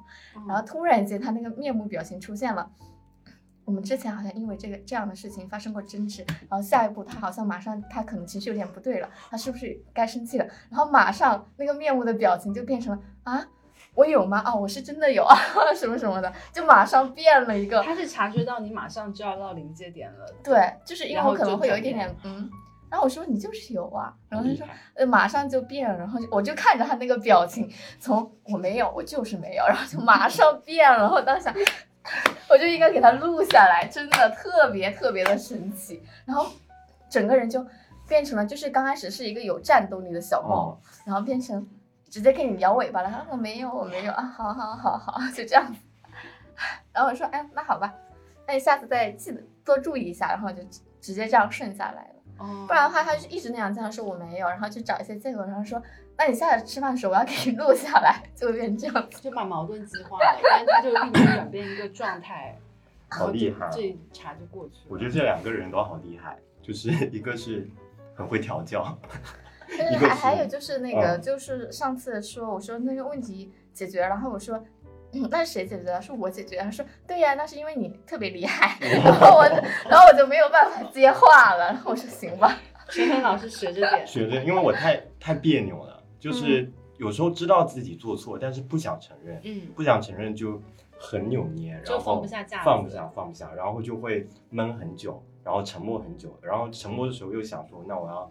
[0.49, 2.69] 然后突然间他那个面部表情出现了。
[3.65, 10.47] 我们之前好像因为这个这样的事情发生过争执，然后下一步他好像马上他可能情绪有点不对了，他是不是该生气了？
[10.71, 13.47] 然后马上那个面部的表情就变成了啊，
[13.99, 14.41] 我有吗？
[14.45, 15.37] 啊，我是真的有啊，
[15.75, 17.83] 什么什么的，就马上变了一个。
[17.83, 22.49] 他是察觉到你马上就要到临界点了，对，就是因为我可能会有一点点嗯，
[22.89, 27.69] 然后我说你就是有啊，然后他说呃马上就变了，然后就我就看着他那个表情，
[27.99, 31.55] 从我没有我就是没有，然后就马 上变了，然后我当时想。
[32.49, 36.03] 我就应该给他录下来，真的特别特别的神奇。
[36.25, 36.47] 然后
[37.11, 37.63] 整个人就
[38.09, 41.69] 变成了，就是刚开始是一个有战斗力的小猫，哦，然后变成
[42.11, 43.11] 直接给你摇尾巴了。
[43.11, 45.81] 他说我没有，我没有啊，好好好好，就这样子。
[46.93, 47.95] 然后我说，哎，那好吧，
[48.47, 52.15] 那你下次再记得多注意一下，然后就直直接这样顺下来了。
[52.39, 55.83] 哦不然的话，他就一直那样这样说我没有，然后就找一些借口，然后说，
[56.17, 59.21] 那你下次吃饭的时候我要给你录下来，就会变成这样子。
[59.23, 62.57] 就把矛盾激化了，但是他就立马转变一个状态，
[63.09, 64.87] 好厉害这一茬就过去了。
[64.89, 67.69] 我觉得这两个人都好厉害，就是一个是
[68.15, 68.97] 很会调教，
[69.99, 74.63] 还还有就是那个，嗯就是上次说我说那个问题解决了，然后我说。
[75.11, 76.03] 嗯，那是谁解决的？
[76.03, 76.65] 是我解决的。
[76.65, 78.77] 他说：“对呀，那是因为你特别厉害。
[79.03, 79.43] ”然后我，
[79.89, 81.69] 然后我就没有办法接话了。
[81.69, 82.59] 然后我说：“行吧。
[82.93, 90.61] 学恒老师学着点，学着，因为我太太别扭了，嗯就是有时候知道自己做错，但是不想承认，嗯，不想承认就
[90.99, 98.31] 很扭捏，然后就放不下架子放不下，放不下，然后就会闷很久，然后沉默很久，然后沉默的时候又想说，那我要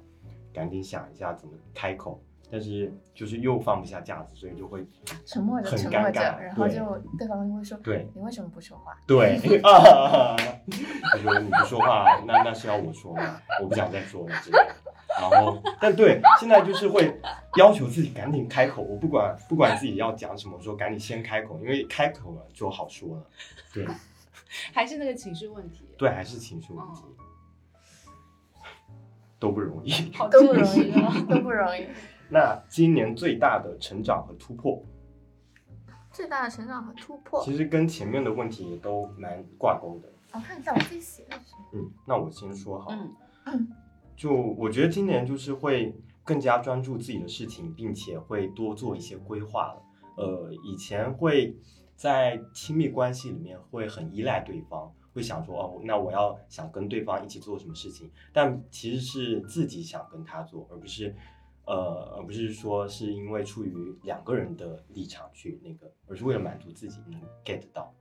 [0.58, 2.20] 赶紧想一下怎么开口，
[2.52, 4.84] 但是就是又放不下架子，所以就会”
[5.24, 6.76] 沉默着，很沉默着，尴尬然后就
[7.16, 10.36] 对方就会说：“对你为什么不说话对啊，
[11.14, 13.40] 他说你不说话，那那是要我说吗？
[13.62, 14.76] 我不想再说了之类的。
[15.20, 17.20] 然后，但对，现在就是会
[17.58, 23.24] 要求自己赶紧开口，我不管不管自己要讲什么，我说赶紧先开口，因为开口了就好说了。
[23.74, 23.86] 对
[24.74, 27.04] 还是那个情绪问题，对，还是情绪问题，
[29.40, 29.92] 都不容易。
[30.14, 30.92] 好？”都不容易
[31.28, 31.88] 都不容易。
[32.30, 34.84] 那今年最大的成长和突破，
[36.12, 40.10] 最大的成长和突破，其实跟前面的问题也都蛮挂钩的。
[40.34, 41.56] 我看一下我自己写的是。
[41.74, 42.98] 嗯，那我先说好了。
[43.46, 43.68] 嗯
[44.16, 49.82] 就我觉得今年就是会更加专注自己的事情，并且会多做一些规划了。
[50.18, 51.56] 呃，以前会
[51.96, 61.14] 在亲密关系里面会很依赖对方，会想说哦，那我要想跟对方一起做什么事情，但其实是自己想跟他做，而不是
[61.66, 67.94] 呃，而不是说是因为出于两个人的立场去那个，而是为了满足自己能 get 到。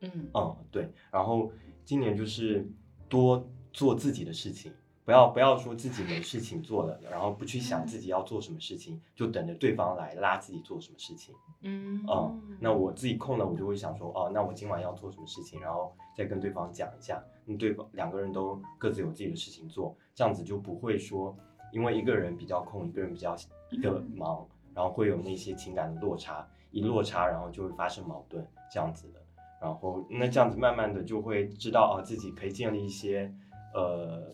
[0.00, 0.92] 嗯嗯，对。
[1.10, 1.50] 然后
[1.84, 2.68] 今年就是
[3.08, 4.72] 多做自己的事情，
[5.04, 11.34] 不要不要说自己没事情做了，然后不去想自己要做什么事情，就等着对方来拉自己做什么事情。
[11.60, 17.22] 嗯嗯，那我自己空了，我就会想说，哦，那我今晚要做什么事情，然后再跟对方讲一下。
[17.44, 21.36] 那对方两个人都各自有自己的事情做，这样子就不会说，
[21.72, 23.36] 因为一个人比较空，一个人比较
[23.70, 28.42] 一个忙，然后会有那些情感的落差，一落差，然后就会发生矛盾，
[28.72, 29.20] 这样子的。
[29.60, 33.30] 然后那这样子慢慢的就会知道，哦，自己可以建立一些，
[33.74, 34.32] 呃，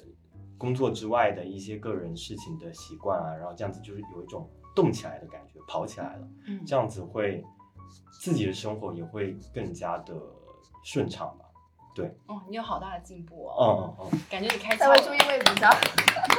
[0.61, 4.47] 工作之外的一些个人事情的习惯啊，然后这样子就是有一种
[4.77, 6.29] 动起来的感觉，跑起来了。
[6.47, 7.43] 嗯这样子会
[8.21, 10.15] 自己的生活也会更加的
[10.85, 11.47] 顺畅吧。
[11.95, 15.07] 对哦，你有好大的进步哦，嗯嗯嗯，感觉你开再为窍了。
[15.09, 15.71] 朱一位鼓掌。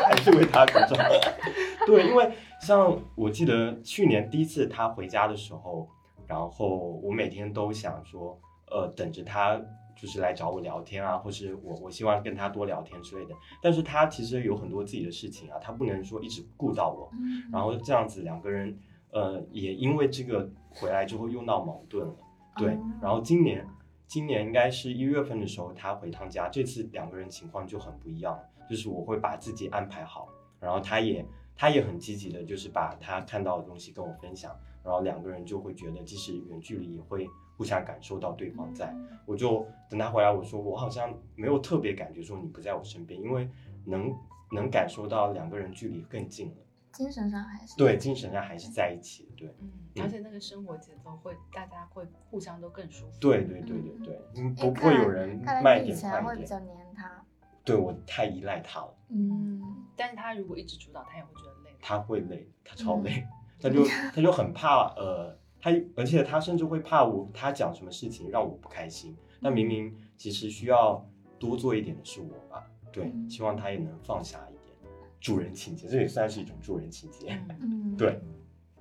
[0.05, 0.97] 还是为他鼓掌。
[1.85, 5.89] 对，因为像我记得去年第一次他回家的时候，
[6.27, 6.67] 然后
[7.03, 9.59] 我每天都想说，呃，等着他
[10.01, 13.35] 就是来找我聊天啊，或是我我希望跟他多聊天之类的。
[13.61, 17.07] 但是他其实有很多自己的事情啊，他不能说一直顾到我。
[17.13, 18.75] 嗯然后这样子两个人，
[19.11, 22.15] 呃，也因为这个回来之后又闹矛盾了。
[22.57, 23.63] 对哦，然后今年
[24.07, 28.37] 今年应该是一月份的时候，他回趟家，这次两个人情况就很不一样，
[28.67, 30.27] 就是我会把自己安排好，
[30.59, 31.23] 然后他也
[31.55, 37.27] 他也很积极的，就是把他看到的东西跟我分享，然后两个人就会觉得，即使远距离也会
[37.61, 38.91] 互相感受到对方在。
[39.27, 43.47] 我就等他回来，我说我好像没有特别感觉说你不在我身边，因为
[43.85, 44.11] 能
[44.51, 46.55] 能感受到两个人距离更近了，
[46.91, 49.55] 精神上还是对，精神上还是在一起的，对。
[49.59, 53.19] 嗯，而且那个生活节奏会，大家会互相都更舒服。
[53.19, 56.23] 对对对对对，嗯，哎不不会有人看慢一点快一点。
[56.25, 57.23] 会比较黏他。
[57.63, 59.61] 对我太依赖他了，嗯，
[59.95, 61.77] 但是他如果一直主导，他也会觉得累。
[61.79, 63.27] 他会累，他超嗯累，
[63.61, 69.15] 他就他就很怕呃，他而且他甚至会怕我，他讲什么事情让我不开心。
[69.41, 71.07] 但明明其实需要
[71.39, 74.75] 多做一点的是我吧，对，嗯希望他也能放下一点，
[75.19, 77.39] 助人情节，这也算是一种助人情节。
[77.59, 78.19] 嗯，嗯，对。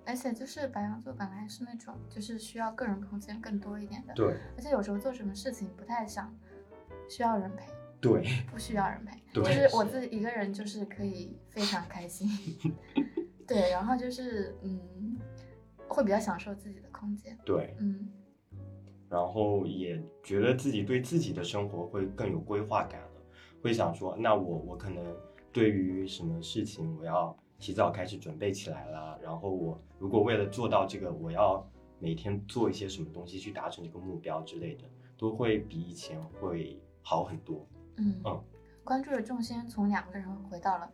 [0.07, 6.35] 而且就是白羊座本来是那种就是需要个人空间更多一点的，对而且有时候做什么事情不太想
[7.09, 7.67] 需要人陪，
[8.01, 12.29] 对不需要人陪，对就是我自己一个人就是可以非常开心，
[13.47, 14.81] 对，然后就是嗯，
[15.91, 18.09] 会比较享受自己的空间，对，嗯。
[19.09, 23.09] 然后也觉得自己对自己的生活会更有规划感了，
[23.61, 25.05] 会想说，那我我可能
[25.53, 31.69] 对于什么事情我要提早开始准备起来啦，然后我如果为了做到这个，我要
[31.99, 34.85] 每天做一些什么东西去达成这个目标之类的，
[35.19, 37.67] 都会比以前会好很多。
[37.97, 38.21] 嗯。
[38.25, 38.45] 嗯。
[38.85, 40.91] 关注的重心从两个人回到了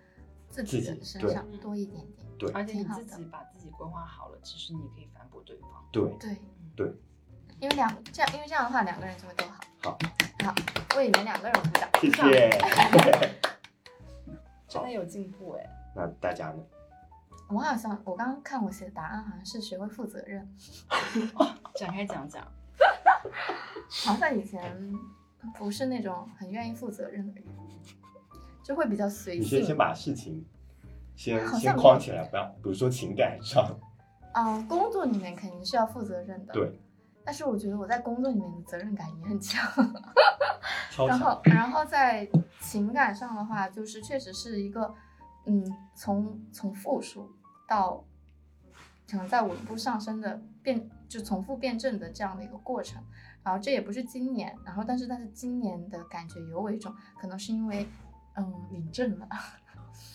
[0.49, 5.71] 自己身上多一点点，对而且你自己把自己规划好了，其实你可以反驳对方。
[5.91, 6.37] 对，对
[6.77, 6.95] 对，
[7.61, 9.99] 因为两这样，因为这样的话两个人就会都好，好，
[10.45, 10.55] 好，
[10.97, 12.51] 为你们两个人鼓掌，谢谢。
[14.69, 15.67] 真的有进步哎。
[15.95, 16.63] 那大家呢？
[17.49, 20.47] 我好像我刚刚看我写的答案好像是学会负责任，
[21.77, 22.47] 展开讲讲。
[23.89, 24.93] 好像以前
[25.57, 27.45] 不是那种很愿意负责任的人，
[28.65, 29.43] 就会比较随性。
[29.43, 30.45] 你先先把事情
[31.17, 33.67] 先先框起来，不要，比如说情感上，
[34.35, 36.53] 嗯，工作里面肯定是要负责任的，。
[36.53, 36.79] 对，
[37.25, 39.61] 但是我觉得我在工作里面的责任感也很强，
[40.93, 42.29] 超强然后，然后在
[42.61, 44.95] 情感上的话，就是确实是一个，
[45.47, 45.65] 嗯，
[45.95, 47.31] 从从负数
[47.67, 48.05] 到
[49.11, 53.03] 可能在稳步上升的变，就从负变正的这样的一个过程。
[53.43, 57.87] 然后这也不是今年，然后但是但是今年的感觉尤为重，可能是因为
[58.35, 59.29] 嗯领证了，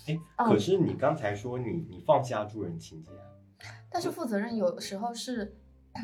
[0.07, 3.25] 哎，哦可是你刚才说你你放下助人情节啊，
[3.89, 5.55] 但是负责任有时候是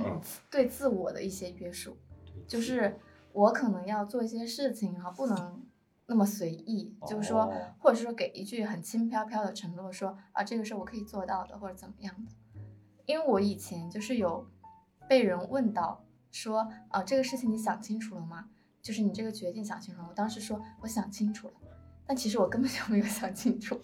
[0.03, 0.21] 嗯，
[0.51, 1.97] 对自我的一些约束。
[2.25, 2.99] 对就是
[3.33, 5.65] 我可能要做一些事情，然后不能
[6.05, 12.31] 那么随意，就是说哦，或者是说给一句很轻飘飘的承诺，说啊这个是我可以做到的，或者怎么样的。
[13.05, 14.45] 因为我以前就是有
[15.07, 18.49] 被人问到说啊这个事情你想清楚了吗？
[18.81, 20.09] 就是你这个决定想清楚了吗？
[20.11, 21.53] 我当时说我想清楚了，
[22.07, 23.79] 但其实我根本就没有想清楚。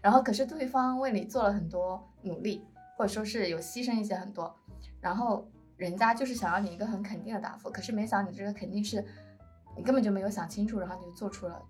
[0.00, 4.54] 然后可是对方为你做了很多努力，或者说是有牺牲一些很多，
[5.00, 9.04] 然后人家就是想要你一个很肯定的答复，可是没想你这个肯定是
[9.76, 11.62] 你根本就没有想清楚，然后你就做出了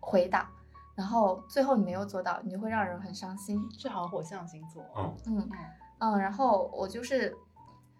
[0.00, 0.48] 回答，
[0.94, 3.60] 然后最后你没有做到，你就会让人很伤心。
[3.76, 4.84] 是好像火象星座。
[4.96, 5.50] 嗯，嗯嗯
[5.98, 7.36] 嗯，然后我就是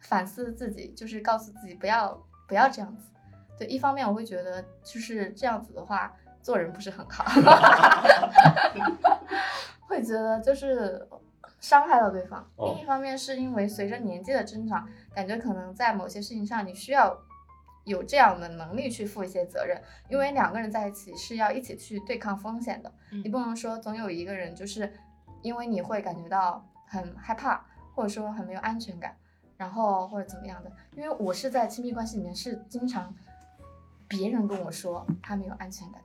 [0.00, 2.16] 反思自己，就是告诉自己不要
[2.46, 3.10] 不要这样子。
[3.58, 6.14] 对，一方面我会觉得就是这样子的话，
[6.46, 7.24] 做人不是很好。
[9.88, 11.08] 会觉得就是
[11.58, 12.48] 伤害到对方。
[12.54, 17.20] 哦另一方面是因为随着年纪的增长，感觉可能在某些事情上你需要
[17.82, 22.92] 有这样的能力去负一些责任，因为两个人在一起是要一起去对抗风险的。
[23.10, 24.92] 嗯你不能说总有一个人就是
[25.42, 29.16] 因为你会感觉到很害怕，或者说很没有安全感，
[29.56, 30.70] 然后或者怎么样的。
[30.94, 33.12] 因为我是在亲密关系里面是经常
[34.06, 36.00] 别人跟我说他没有安全感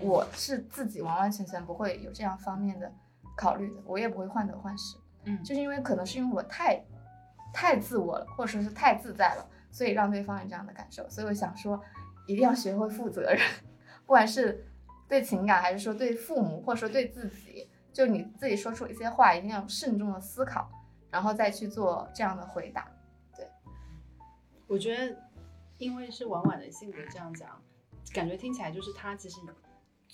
[0.00, 2.92] 我是自己完完全全不会有这样方面的
[3.36, 4.96] 考虑的，我也不会患得患失。
[5.26, 6.84] 嗯就是因为可能是因为我太
[7.52, 11.08] 太自我了，或者说是太自在了，所以让对方有这样的感受。
[11.08, 11.80] 所以我想说，
[12.26, 13.38] 一定要学会负责任，
[14.04, 14.66] 不管是
[15.08, 20.68] 对情感，还是说对父母，或者说对自己，就你自己说出一些话，一定要慎重的思考，
[21.10, 22.86] 然后再去做这样的回答。
[23.36, 23.48] 对
[24.66, 25.16] 我觉得，
[25.78, 27.48] 因为是婉婉的性格这样讲，
[28.12, 29.40] 感觉听起来就是他其实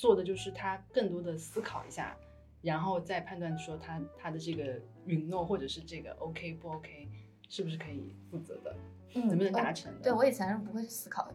[0.01, 2.16] 做的就是他更多的思考一下，
[2.62, 7.07] 然后再判断说他他的这个允诺或者是这个 OK 不 OK，
[7.51, 8.74] 是不是可以负责的，
[9.12, 10.01] 嗯，能不能呃达成的。
[10.05, 11.34] 对我以前是不会去思考的。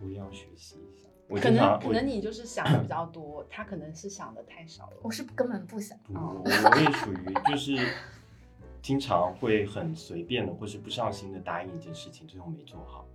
[0.00, 1.06] 我要学习一下。
[1.38, 4.96] 可能可能你就是想的比较多，他可能是想的太少了。
[5.02, 5.98] 我是根本不想。
[6.08, 7.76] 我我也属于就是
[8.80, 13.06] 经常会很随便的或是不上心的答应一件事情，最后没做好，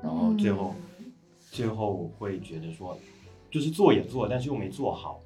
[0.00, 1.12] 然后最后、嗯
[1.48, 2.98] 最后我会觉得说，
[3.50, 5.20] 就是做也做，但是又没做好，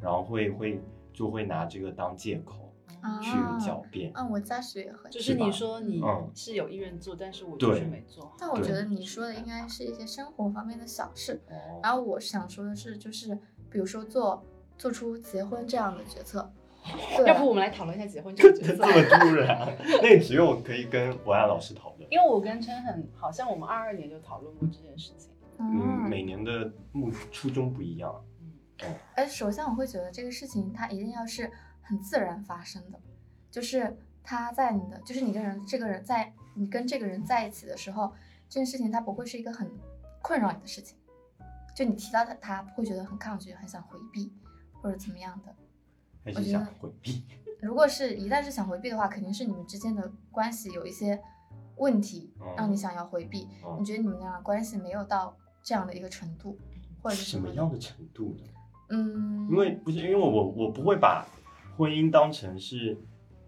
[0.00, 0.80] 然后会会
[1.12, 3.30] 就会拿这个当借口啊去
[3.64, 4.10] 狡辩。
[4.14, 5.08] 嗯，我家学也会。
[5.10, 8.36] 就是你说你嗯是有意愿做，但是我就是没做好。
[8.38, 13.34] 但我觉得你说的应该是一些生活方面的小事，哦，然后我想说的是，就是
[13.70, 14.44] 比如说做
[14.76, 16.50] 做出结婚这样的决策，
[17.26, 18.92] 要不我们来讨论一下结婚这个角这么。
[19.18, 22.08] 突然，那你只有可以跟博安老师讨论。
[22.10, 25.30] 因为我跟陈很好像我们二二年就讨论过这件事情。
[25.60, 28.24] 嗯，嗯，每年的目初衷不一样。
[28.82, 31.50] 嗯，哎首先我会觉得这个事情它一定要是
[31.82, 32.98] 很自然发生的，
[33.50, 38.12] 就是他在你的，就是你跟人这个人在你跟这个人在一起的时候，
[38.48, 39.70] 这件事情它不会是一个很
[40.22, 40.96] 困扰你的事情，
[41.74, 44.32] 就你提到他，他不会觉得很抗拒，很想回避
[44.80, 45.54] 或者怎么样的。
[46.24, 47.24] 还是想我觉得回避？
[47.60, 51.20] 如果是一旦是想回避的话，肯定是你们之间的关系有一些
[51.76, 53.48] 问题，哦让你想要回避。
[53.62, 56.58] 哦你觉得你们俩关系没有到这样的一个程度，
[57.02, 58.44] 或者是什么的样的程度呢？
[58.88, 61.26] 嗯，因为不是因为我我不会把
[61.76, 62.98] 婚姻当成是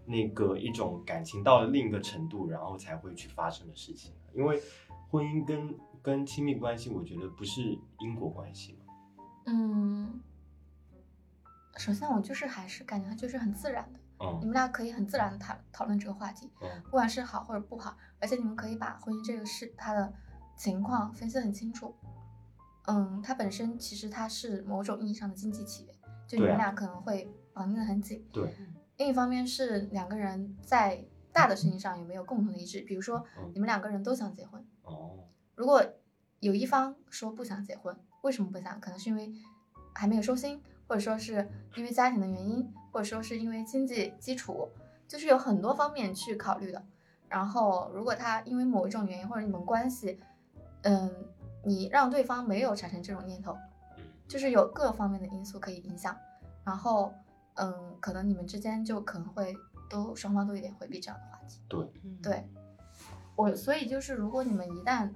[0.05, 4.13] 那个一种感情到了另一个程度，然后才会去发生的事情。
[4.33, 4.61] 因为
[5.09, 8.93] 婚姻跟跟亲密关系，我觉得不是因果关系嘛。
[9.45, 10.21] 嗯，
[11.77, 13.99] 首先我就是还是感觉它就是很自然的，
[14.39, 20.13] 你嗯们俩可以很自然的讨讨论这个话题，嗯不管是好或者不好，而且你们可以把婚姻这个事它的
[20.55, 21.95] 情况分析得很清楚。
[22.85, 25.93] 嗯，它本身其实它是某种意义上的经济契约，
[26.27, 28.25] 就你们俩可能会绑定的很紧。
[28.31, 28.53] 对，
[28.97, 35.11] 另一方面是两个人在大的事情上有没有共同的一致，比如说嗯你们两个人都想结婚，哦，
[35.55, 35.81] 如果
[36.41, 38.79] 有一方说不想结婚，为什么不想？
[38.81, 39.33] 可能是因为
[39.93, 44.67] 还没有收心，或者说是因为家庭的原因，或者说是因为经济基础，
[45.07, 46.83] 就是有很多方面去考虑的。
[47.29, 50.19] 然后，如果他因为某一种原因或者你们关系，
[50.83, 51.11] 嗯，
[51.63, 53.57] 你让对方没有产生这种念头，
[53.97, 56.17] 嗯就是有各方面的因素可以影响。
[56.63, 57.13] 然后，
[57.55, 59.53] 嗯，可能你们之间就可能会
[59.89, 61.59] 都双方都有点回避这样的话题。
[61.67, 62.47] 对，嗯对
[63.35, 65.11] 我所以就是，如果你们一旦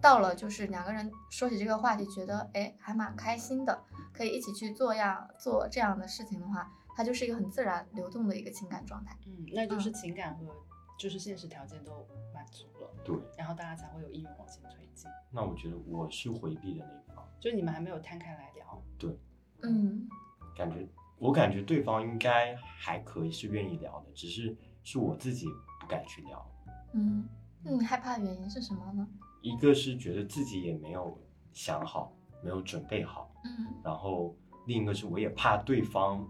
[0.00, 3.82] 到了就是两个人说起这个话题，觉得哎还蛮开心的，
[4.12, 9.16] 可以一起去做样做这样的事情的话，它就是一个很自然流动的一个情感状态。
[9.26, 10.46] 嗯，那就是情感和
[10.98, 14.85] 就是现实条件都满足了，对，然后大家才会有意愿往前推进。
[15.36, 19.20] 那我觉得我是回避的那一方，就你们还没有摊开来聊，对。
[19.62, 20.08] 嗯。
[20.56, 25.46] 感觉我感觉对方应该还可以，是愿意聊的，只是是我自己
[25.78, 26.50] 不敢去聊。
[26.94, 27.28] 嗯，
[27.62, 29.06] 那你害怕的原因是什么呢？
[29.42, 31.20] 一个是觉得自己也没有
[31.52, 33.66] 想好，没有准备好，嗯。
[33.84, 34.34] 然后
[34.66, 36.26] 另一个是我也怕对方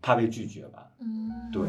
[0.00, 1.68] 怕被拒绝吧，嗯，对。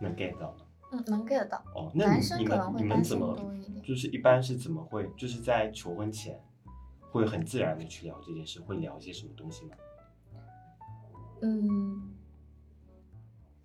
[0.00, 0.60] 能 get 到吗？
[0.90, 1.62] 嗯，能 get 到。
[1.74, 6.40] 哦，那你男生可你们你们能会担心怎么多一点就是一般是怎么会就是在求婚前
[7.10, 9.76] 会很自然的去聊这件事，会聊一些什么东西吗？
[11.40, 12.14] 嗯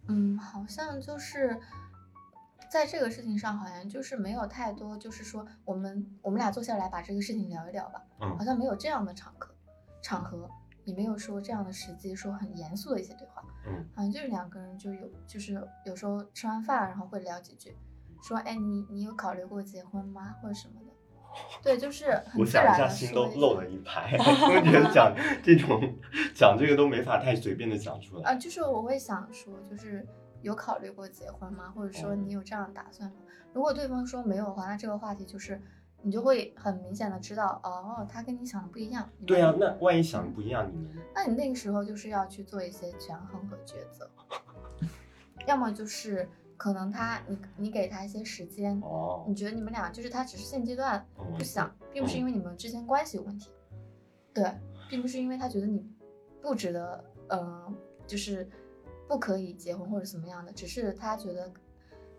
[0.07, 1.59] 嗯，好像就是
[2.69, 9.53] 在这个事情上，好像就是没有太多，就是说我们我们俩坐下来把这个事情聊一聊吧，嗯好像没有这样的场合
[10.01, 10.49] 场合，
[10.85, 17.75] 也没有说这样的时机，说很严肃的一些对话，嗯好像就是两个人就有就是有时候吃完饭然后会聊几句，
[18.21, 20.91] 说哎你你有考虑过结婚吗或者什么的，
[21.63, 25.95] 对，就是很我想一下，心都说漏了一拍， 我觉得讲这种
[26.35, 28.31] 讲这个都没法太随便的讲出来。
[28.31, 30.05] 啊，就是我会想说，就是
[30.41, 31.71] 有考虑过结婚吗？
[31.75, 33.15] 或者说哦你有这样的打算吗？
[33.53, 35.61] 如果对方说没有的话，那这个话题就是
[36.03, 39.09] 你就会很明显的知道，哦，他跟你想的不一样。
[39.25, 44.09] 对啊，那万一想的不一样，你们那你那个时候就是要去做一些权衡和抉择，
[45.47, 46.27] 要么就是
[46.57, 53.49] 可能他你你给他一些时间，哦你觉得你们俩就是他只是现阶段哦不想，并不是因为你们之间关系有问题，
[54.33, 54.51] 对，
[54.89, 55.89] 并不是因为他觉得你
[56.41, 57.75] 不值得，嗯、
[58.05, 58.49] 就是
[59.07, 61.49] 不可以结婚或者怎么样的，只是他觉得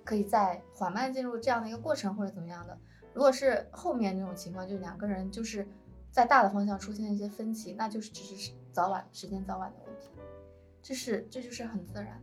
[0.05, 2.78] 可以在缓慢进入这样的一个过程或者怎么样的。
[3.15, 5.67] 如果是后面那种情况，就是两个人就是
[6.11, 10.11] 在大的方向出现一些分歧，那就是只是早晚时间早晚的问题，
[10.83, 12.21] 这是这就是很自然。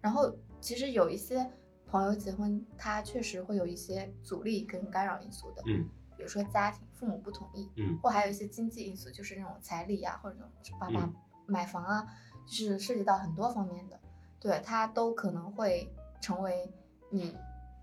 [0.00, 1.50] 然后其实有一些
[1.86, 5.88] 朋友结婚，他确实会有一些阻力跟干扰因素的，嗯。
[6.16, 12.06] 比如说家庭父母不同意，嗯或还有一些经济因素，就是那种彩礼啊，或者那种爸爸嗯买房啊，
[12.46, 14.00] 就是涉及到很多方面的，
[14.40, 15.92] 对他都可能会
[16.22, 16.72] 成为
[17.10, 17.36] 你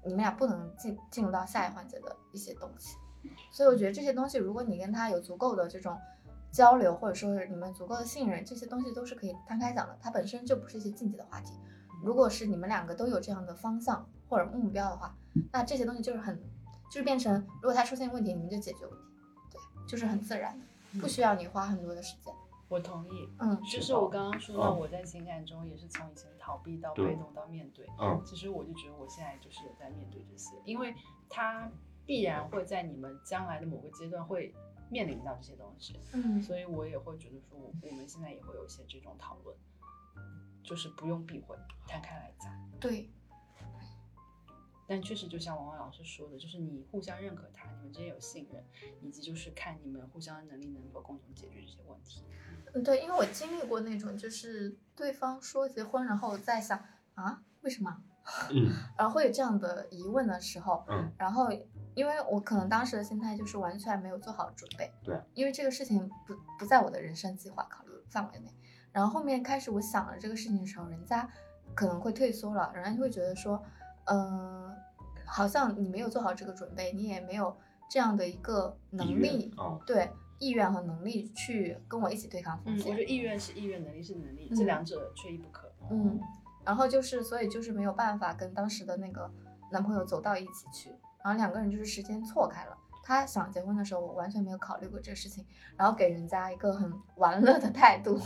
[0.05, 2.97] 你们俩不能进进入到下一环节的一些东西。
[3.51, 5.97] 所以我觉得这些东西，如果你跟他有足够的这种
[6.51, 9.97] 交流，或者说是你们足够的信任，这些东西都是可以摊开讲的。
[10.01, 11.53] 它本身就不是一些禁忌的话题。
[12.03, 15.15] 如果是你们两个都有这样的方向或者目标的话，
[15.51, 16.37] 那这些东西就是很，
[16.91, 19.05] 就是变成如果他出现问题，你们就解决问题，
[19.51, 22.33] 对，就是很自然的，不需要你花很多的时间。
[22.67, 23.29] 我同意。
[23.39, 27.87] 嗯，就是我刚刚说到，嗯我在情感中也是从以前逃避到被动到面对。
[27.97, 30.93] 嗯其实我就觉得我现在就是有在面对这些，因为
[31.29, 31.71] 它
[32.05, 34.53] 必然会在你们将来的某个阶段会
[34.89, 39.55] 面临到这些东西，嗯，所以我也会觉得说，我们现在也会有一些这种讨论，
[40.63, 41.55] 就是不用避讳，
[41.87, 42.51] 摊开来讲。
[42.79, 43.09] 对，
[44.88, 48.63] 但确实就像王王老师说的，就是你互相认可他，你们之间有信任，
[49.01, 52.23] 以及就是看你们互相的能力能否共同解决这些问题。
[52.73, 56.84] 嗯，对，因为我经历过那种，就是对方说结婚，然后我在想
[57.15, 58.03] 啊，为什么？
[58.51, 61.49] 嗯 然后会有这样的疑问的时候，嗯然后
[61.93, 68.53] 因为我可能当时的心态就是完全没有做好准备，对，因为这个事情不不在我的人生计划考虑范围内。
[68.93, 71.29] 然后后面开始我想了这个事情的时候，人家
[71.75, 73.61] 可能会退缩了，人家就会觉得说，
[74.05, 74.75] 嗯、
[75.25, 77.55] 好像你没有做好这个准备，你也没有
[77.89, 82.91] 这样的一个能力，哦对意愿和能力去跟我一起对抗嗯，风险。
[82.91, 85.71] 我觉得意愿是意愿，能力是能力，嗯这两者缺一不可。
[85.89, 86.19] 嗯，
[86.65, 89.29] 然后就是，所以就是没有办法跟当时的那个
[89.71, 90.89] 男朋友走到一起去，
[91.23, 92.77] 然后两个人就是时间错开了。
[93.05, 95.45] 他想结婚的时候，我完全没有考虑过这个事情，
[95.75, 98.17] 然后给人家一个很玩乐的态度。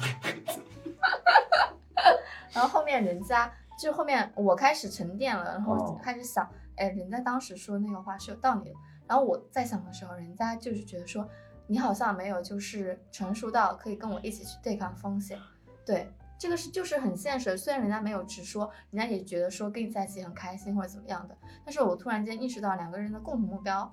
[2.53, 8.75] 然后后面人家就后面我开始沉淀了，然后哦开始想，哎，人家当时说那个话是有道理的。
[9.07, 11.29] 然后我在想的时候，人家就是觉得说，
[11.67, 15.39] 你好像没有就是成熟到可以跟我一起去对抗风险。
[15.85, 17.57] 对，这个是就是很现实。
[17.57, 23.89] 虽然人家没有直说，人家也觉得说跟你在一起很开心或者怎么样的，但是我突然间意识到两个人的共同目标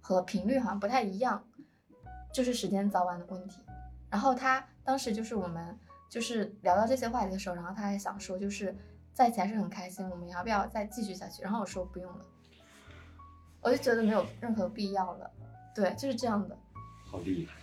[0.00, 1.42] 和频率好像不太一样，
[2.32, 3.62] 就是时间早晚的问题。
[4.10, 5.78] 然后他当时就是我们
[6.10, 8.76] 就是聊到这些话题的时候，然后他还想说就是
[9.18, 11.42] 在一起还是很开心，我们要不要再继续下去？
[11.42, 12.24] 然后我说不用了，
[13.60, 15.28] 我就觉得没有任何必要了。
[15.74, 16.56] 对，就是这样的。
[17.04, 17.60] 好厉害，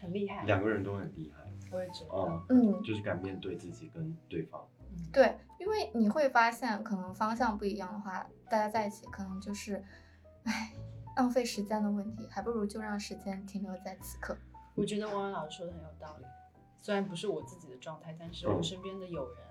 [0.00, 2.14] 很厉害，两个人都很厉害我也觉得。
[2.14, 4.66] 哦，嗯，就是敢面对自己跟对方。
[4.80, 9.84] 嗯，对，因为你会发现，可能方向不一样的话，大家在一起可能就是，
[10.44, 10.72] 唉，
[11.18, 14.34] 浪费时间的问题，还不如就让时间停留在此刻。
[14.74, 16.24] 我觉得王安老师说的很有道理。
[16.80, 19.43] 虽然不是我自己的状态，但是我嗯身边的友人，嗯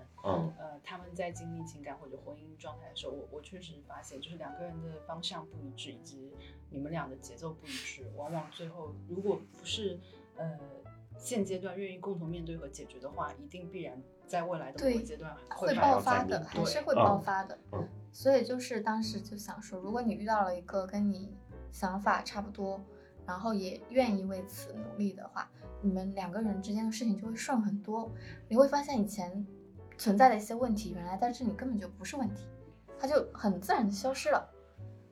[0.58, 6.32] 呃，他们在经历情感或者婚姻状态的时候，我我确实发现，就是两个人的方向不一致，以及
[6.70, 9.98] 你们俩的节奏不一致，往往最后如果不是
[10.36, 10.58] 呃
[11.16, 17.58] 现阶段愿意共同面对和解决的话，一定必然在未来的某对个阶段会发爆发的，还是会嗯爆发的。
[17.72, 21.34] 嗯所以就是当时就想说，如果你遇到了一个跟你
[21.72, 22.80] 想法差不多，
[23.26, 25.50] 然后也愿意为此努力的话，
[25.82, 28.08] 你们两个人之间的事情就会顺很多。
[28.48, 29.44] 你会发现以前
[29.98, 32.46] 存在的一些问题，原来在这里根本就不是问题，
[32.98, 34.50] 它就很自然的消失了。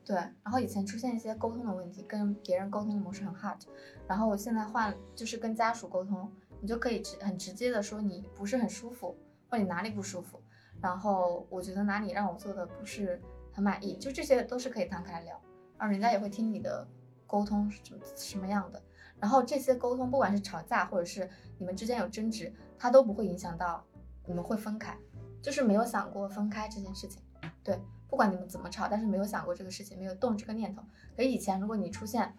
[0.05, 3.61] 对，然后以前出现一些沟通的问题，跟别人沟通的模式很 hard，
[4.05, 6.29] 然后我现在换就是跟家属沟通，
[6.59, 9.17] 你就可以直很直接的说你不是很舒服，
[9.49, 10.41] 或你哪里不舒服，
[10.81, 13.21] 然后我觉得哪里让我做的不是
[13.53, 15.39] 很满意，就这些都是可以摊开来聊，
[15.77, 16.85] 然后人家也会听你的
[17.25, 18.83] 沟通是什么什么样的，
[19.21, 23.81] 然后这些沟通不管是吵架或者是你们之间有争执，它都不会影响到
[24.25, 24.97] 你们会分开，
[25.41, 27.21] 就是没有想过分开这件事情，
[27.63, 27.79] 对，
[28.09, 30.81] 不管你们怎么吵，但是没有想过这个事情，没有动这个念头。
[31.15, 32.33] 可以前如果你出现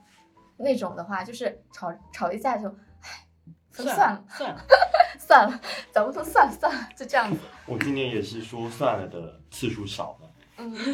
[0.57, 2.69] 那种的话，就是吵吵一架就，
[3.01, 3.27] 唉，
[3.71, 4.61] 算算了算了，
[5.19, 5.61] 算了，
[5.93, 7.39] 咱们都算了算了，就这样子。
[7.67, 10.75] 我今年也是说算了的次数少了，嗯，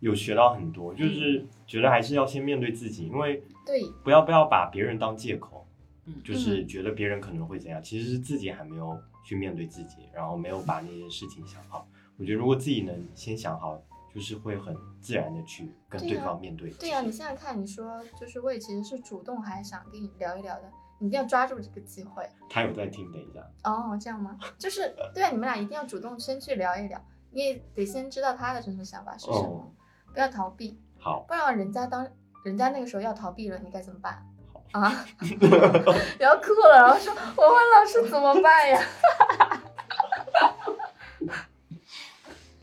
[0.00, 5.61] 有学到很多，就是觉得还是要先面对自己，因为对，不要不要把别人当借口，
[6.06, 11.86] 嗯就是觉得别人可能会怎样，其实是自己还没有去面对自己，然后没有把那件事情想好。
[12.18, 13.80] 我觉得如果自己能先想好，
[14.14, 16.70] 就是会很自然的去跟对方面对。
[16.72, 22.28] 对呀、你现在看，你说就是我也其实是主动还想跟你聊一聊的，你一定要抓住这个机会。
[22.50, 23.40] 他有在听，等一下。
[23.64, 24.38] 哦，这样吗？
[24.58, 29.72] 就是对啊，你们俩一定要主动先去聊一聊，你也得先知道他的真实想法是什么，哦，
[30.12, 32.06] 不要逃避，好，不然人家当
[32.44, 34.31] 人家那个时候要逃避了，你该怎么办好？
[34.72, 35.04] 啊，
[36.18, 38.82] 然后哭了，然后说我问老师怎么办呀？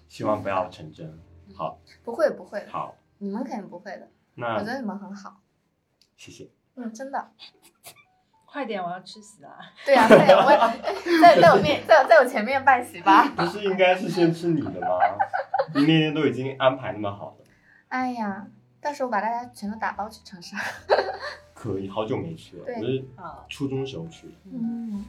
[0.07, 1.19] 希望不要成真。
[1.55, 5.39] 好，不会不会，好，你们肯定不会的，我觉得你们很好，
[6.17, 6.49] 谢谢。
[6.75, 7.31] 嗯，真的。
[8.45, 9.49] 快点，我要吃席了。
[9.85, 10.49] 对呀、对呀、我
[11.21, 13.25] 在在我面在我在我前面办席吧。
[13.37, 14.97] 不是应该是先吃你的吗？
[15.75, 17.45] 你那天都已经安排那么好了，
[17.89, 18.47] 哎呀，
[18.81, 20.57] 到时候把大家全都打包去长沙。
[21.61, 23.05] 可以，好久没去了，对我是，
[23.49, 24.33] 初中时候去的。
[24.45, 25.03] 嗯，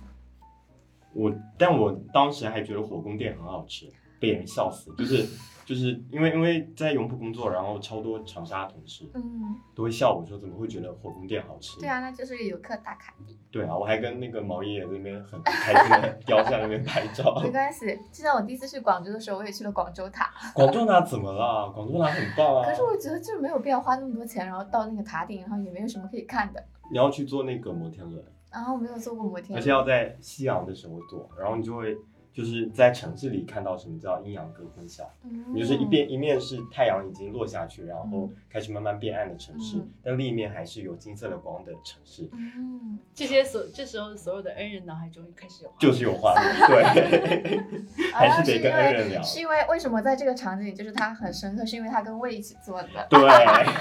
[1.12, 3.86] 我，但我当时还觉得火宫殿很好吃，
[4.18, 4.92] 被人笑死。
[4.96, 5.24] 就是
[5.70, 11.78] 就是因为因为在永普工作，然后超多长沙同事嗯，都会笑我说怎么会觉得火宫殿好吃？
[11.78, 13.38] 对啊，那就是游客打卡地。
[13.52, 17.40] 对啊，我还跟那个毛爷爷那边很开心的 雕像那边拍照。
[17.40, 20.28] 没关系，就像我第一次去广州的时候，我也去了广州塔。
[20.52, 21.70] 广州塔怎么了？
[21.70, 22.64] 广州塔很棒啊！
[22.68, 26.60] 可是我觉得就是没有必要花那么多钱，然后到那个塔顶，然后也没有什么可以看的。
[26.90, 28.20] 你要去坐那个摩天轮，
[28.50, 31.96] 然后我没有坐过摩天轮，而且要在夕阳的时候坐，然后你就会
[32.32, 35.10] 就是在城市里看到什么叫阴阳隔昏晓。
[35.24, 35.44] 嗯。
[35.54, 39.90] 你就是一边一面是太阳已经落下去，然后开始慢慢变暗的城市，嗯。
[40.02, 47.62] 但另一面还是有金色的光的城市，嗯，这些所这时候所有的恩人脑海中开始有就是有画面，对，
[48.12, 53.20] 还啊是得跟恩人聊，是因为为什么在这个场景就是他很深刻，是因为他跟魏一起做的，对，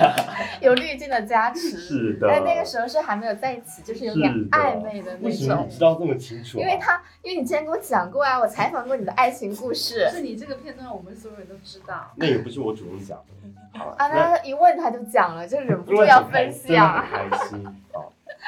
[0.61, 1.77] 有滤镜的加持。
[1.77, 2.27] 是的。
[2.27, 5.73] 但那个时候是还没有在一起，就是有点暧昧的那为什么种你。
[5.73, 6.61] 知道这么清楚、啊？
[6.61, 12.11] 因为他，因为你之前跟我讲过啊，我采访过你的爱情故事是你这个片段，我们所有人都知道。
[12.15, 17.03] 那也不是我主动讲的，好，啊，那那一问他就讲了，就忍不住要分享。
[17.03, 17.75] 很开心啊。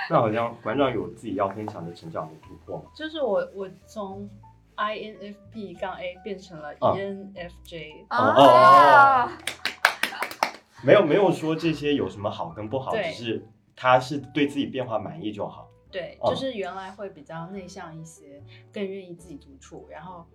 [0.10, 2.84] 那好像馆长有自己要分享的成长的突破吗？
[2.96, 4.30] 就是我我从
[4.78, 9.30] INFP 杠 A 变成了 E 啊 ENFJ，、哦
[10.84, 13.46] 没有没有说这些有什么好跟不好，只是
[13.76, 15.68] 他是对自己变化满意就好。
[15.92, 18.42] 对，哦就是原来会比较内向一些，
[18.72, 20.26] 更愿意自己独处，然后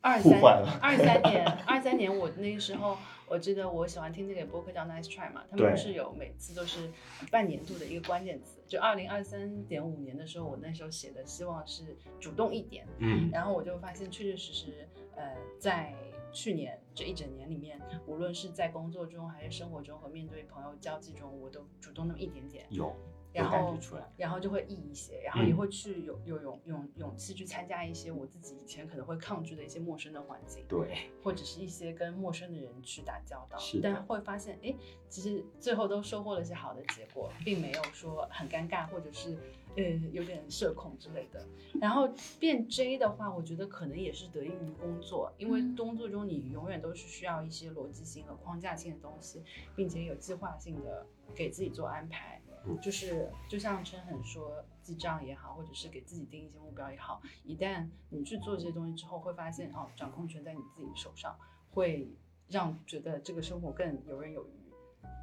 [0.00, 0.40] 二三
[0.80, 2.96] 二三年二三年我那个时候。
[3.30, 6.90] 我记得我喜欢听那个播客叫 Nice Try 嘛，他们对不是有每次都是
[7.30, 15.94] 半年度的一个关键词，就二零二三点五年的时候，我那时候写的希望是主动一点，嗯，然后我就发现，确确实实，呃，在
[16.32, 22.96] 去年这一整年里面，无论是在工作中还是生活中和面对朋友交际中，我都主动那么一点点，有有
[23.32, 24.02] 然后感觉出来。
[24.16, 34.74] 然后就会易一些，然后嗯也会去有有勇勇勇气去参加一些我自己以前可能会抗拒的一些陌生的环境，对，或者是一些跟陌生的人去打交道是，但会发现，哎，
[35.08, 39.38] 其实最后都收获了一些好的结果，并没有说很尴尬，或者是
[39.76, 39.82] 呃
[40.12, 41.46] 有点社恐之类的。
[41.80, 42.08] 然后
[42.38, 49.42] 变 J 的话，我觉得可能也是得益于工作，因为嗯工作中你永远都是需要一些逻辑性和框架性的东西，
[49.74, 52.42] 并且有计划性的给自己做安排。
[52.66, 61.38] 嗯就是就像陈很说，记账也好，或者是给自己定一些目标也好，一旦你去做这些东西之后，会发现哦，掌控权在你自己手上，
[61.70, 62.12] 会
[62.48, 64.50] 让觉得这个生活更游刃有余，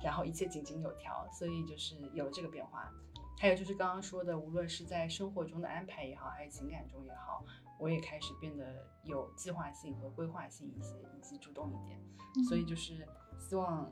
[0.04, 2.92] 然后一切井井有条，所以就是有这个变化。
[3.40, 7.46] 还有就是刚刚说的，无论是在生活中的安排也好，还是情感中也好，
[7.78, 12.02] 我也开始变得有计划性和规划性一些，以及主动一点。
[12.50, 13.08] 所以就是
[13.40, 13.92] 希望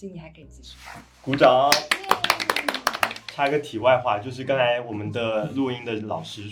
[0.00, 0.92] 今年还可以继续吧。
[1.20, 1.70] 鼓掌。
[3.26, 6.42] 插一个题外话，就是刚才我们的录音的老师，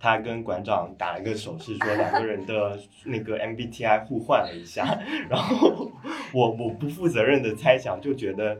[0.00, 4.98] 他跟馆长打了个手势，说两个人的那个 MBTI 互换了一下，
[5.28, 5.92] 然后
[6.32, 8.58] 我我不负责任的猜想，就觉得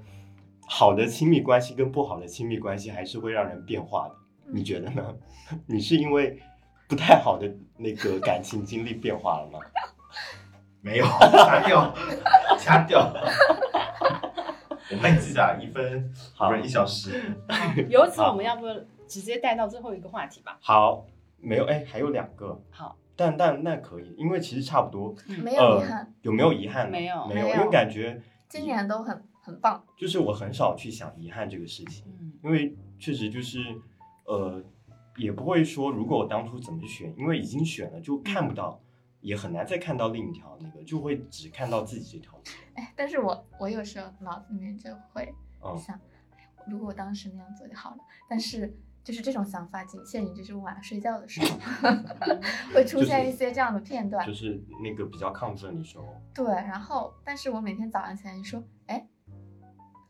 [0.67, 4.15] 好的亲密关系跟不好的亲密关系还是会让人变化的，
[4.53, 5.15] 你觉得呢？
[5.65, 6.39] 你是因为
[6.87, 9.59] 不太好的那个感情经历变化了吗？
[10.83, 11.95] 没有，掐掉？
[12.59, 13.11] 掐掉。
[14.91, 17.35] 我会记得一分，好不是一小时。
[17.89, 18.67] 由此，我们要不
[19.07, 20.59] 直接带到最后一个话题吧？
[20.61, 21.07] 好，
[21.39, 25.15] 没有，哎，还有两个，好，但但那可以，因为其实差不多。
[25.43, 25.99] 没有遗憾。
[26.01, 26.09] 呃。
[26.23, 26.91] 有没有遗憾？
[26.91, 29.83] 没有没没有因为感觉今年都很很棒。
[29.97, 33.59] 就是我很少去想遗憾这个事情，嗯因为确实就是
[34.27, 34.63] 呃，
[35.17, 38.79] 也不会说如果我当初怎么选，因为已经选了就看不到，
[39.25, 42.43] 也很难再看到另一条那个，就会只看到自己这条路。
[42.75, 47.97] 哎，但是我我有时候脑子里面就会嗯想，哎如果我当时那样做就好了。
[48.29, 51.59] 但是就是这种想法仅限于就是晚上睡觉的时候，
[52.75, 54.27] 会出现一些这样的片段。
[54.27, 56.05] 就是那个比较亢奋的时候。
[56.35, 59.07] 对，然后但是我每天早上起来就说，哎，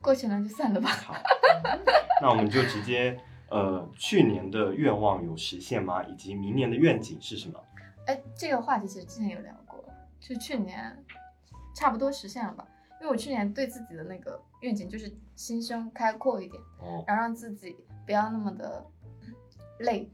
[0.02, 0.88] 过去了就算了吧。
[0.90, 1.14] 好，
[2.20, 3.16] 那我们就直接
[3.48, 6.02] 呃，去年的愿望有实现吗？
[6.04, 7.60] 以及明年的愿景是什么？
[8.06, 9.84] 哎，这个话题其实之前有聊过，
[10.20, 10.96] 就去年
[11.74, 12.66] 差不多实现了吧。
[13.00, 17.76] 因为我去年对自己的那个愿景就是心胸开阔一点，哦，然后让自己
[18.06, 18.84] 不要那么的
[19.80, 20.10] 累，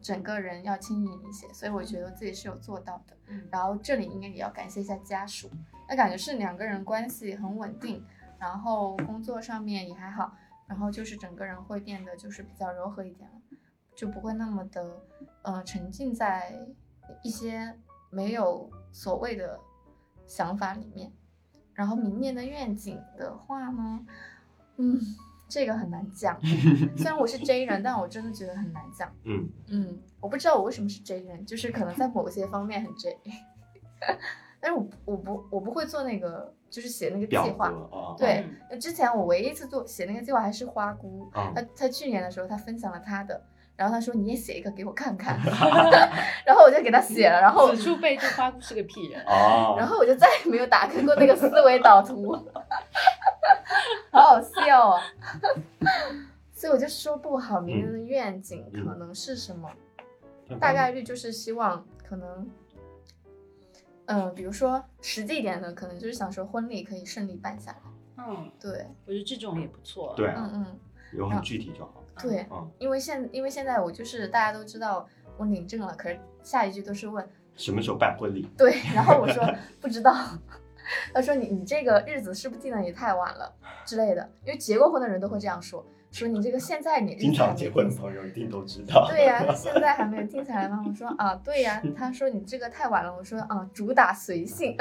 [0.00, 1.46] 整个人要轻盈一些。
[1.52, 3.16] 所以我觉得自己是有做到的。
[3.26, 5.50] 嗯然后这里应该也要感谢一下家属，
[5.88, 8.02] 那感觉是两个人关系很稳定，
[8.38, 10.34] 然后工作上面也还好，
[10.66, 13.36] 然后就是整个人会变得就是比较柔和一点了，
[13.94, 15.02] 就不会那么的
[15.42, 16.58] 呃沉浸在
[17.22, 17.74] 一些
[18.10, 19.58] 没有所谓的
[20.26, 21.12] 想法里面。
[21.74, 24.06] 然后明年的愿景的话呢，
[24.76, 25.00] 嗯，
[25.48, 26.38] 这个很难讲。
[26.96, 29.10] 虽然我是 J 人，但我真的觉得很难讲。
[29.24, 33.18] 嗯，嗯，我不知道我为什么是 J 人，就是可能在某些方面很 J，
[34.60, 37.68] 但是我不我不我不会做那个，就是写那个计划。
[37.68, 43.42] 啊，对嗯，之前我唯一一次做写那个计划还是花姑，啊，他他去年的时候他分享了他的，
[43.76, 45.38] 然后他说你也写一个给我看看，
[46.46, 49.24] 然后我就给他写了，然后此处备注花姑是个屁人。
[49.26, 52.32] 哦，然后我就再也没有打开过那个思维导图，
[54.12, 55.02] 好好笑啊！
[56.52, 59.68] 所以我就说不好明年的愿景嗯可能是什么，
[60.48, 62.50] 后大概率就是希望可能，
[64.06, 67.78] 嗯、比如说实际一点的，可能就是想说婚礼可以顺利办下来。
[68.18, 70.14] 嗯，对，我觉得这种也不错。
[70.16, 70.78] 对啊，嗯嗯，
[71.18, 72.01] 有很具体就好。
[72.22, 77.26] 对，嗯，因为现因为现在我就是大家都知道我领证了，可是下一句都是问
[77.56, 78.48] 什么时候办婚礼？
[78.56, 79.42] 对，然后我说
[79.80, 80.14] 不知道，
[81.12, 83.52] 他说你你这个日子是不是定的也太晚了
[83.84, 89.06] 之类的，因为结过婚的人都会这样说，说你这个现在你经常结婚的朋友一定都知道。
[89.08, 90.84] 对呀、现在还没有定下来吗？
[90.86, 94.76] 我说啊，对呀、他说你这个太晚了，我说啊，主打随性，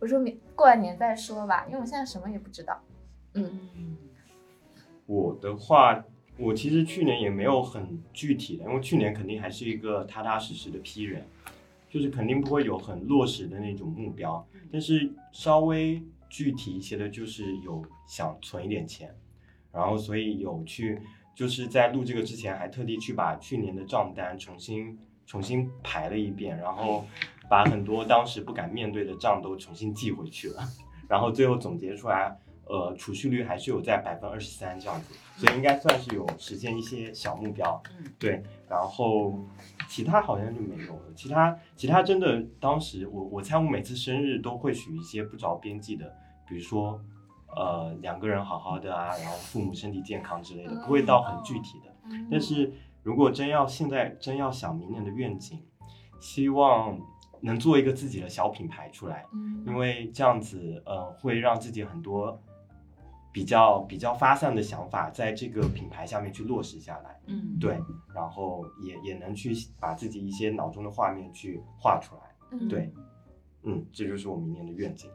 [0.00, 2.80] 我说明过完年再说吧，因为我现在什么也不知道。
[3.34, 3.96] 嗯嗯
[5.06, 6.02] 我的话，
[6.36, 11.24] 我其实去年也没有很具体的，因为去年肯定还是一个踏踏实实的批人，
[11.88, 19.14] 就是肯定不会有很落实的那种目标，但是稍微具体一些的，就是有想存一点钱，
[19.72, 21.00] 然后所以有去，
[21.36, 27.06] 就是在录这个之前还特地去把去年的账单重新重新排了一遍，然后
[27.48, 30.68] 把很多当时不敢面对的账都重新记回去了，
[31.08, 32.36] 然后最后总结出来。
[32.66, 37.82] 呃，储蓄率还是有在百分之二十三这样子，所以应该算是有实现一些小目标。
[37.98, 39.38] 嗯对，然后
[39.86, 41.02] 其他好像就没有了。
[41.14, 46.10] 其他其他真的，当时我我猜我每次生日都会许一些不着边际的，
[46.48, 46.98] 比如说
[47.54, 51.92] 呃两个人好好的啊，然后父母身体健康之类的，不会到很具体的。
[52.10, 52.72] 嗯但是
[53.02, 55.60] 如果真要现在真要想明年的愿景，
[56.18, 56.98] 希望
[57.42, 62.40] 能做一个自己的小品牌出来，嗯因为这样子呃会让自己很多。
[63.34, 67.76] 比较比较发散的想法，在这个品牌下面去落实下来，嗯，对，
[68.14, 72.92] 然后也也能去把自己一些脑中的画面去画出来，嗯对
[73.64, 75.10] 嗯，这就是我明年的愿景。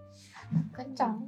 [0.76, 1.26] 班长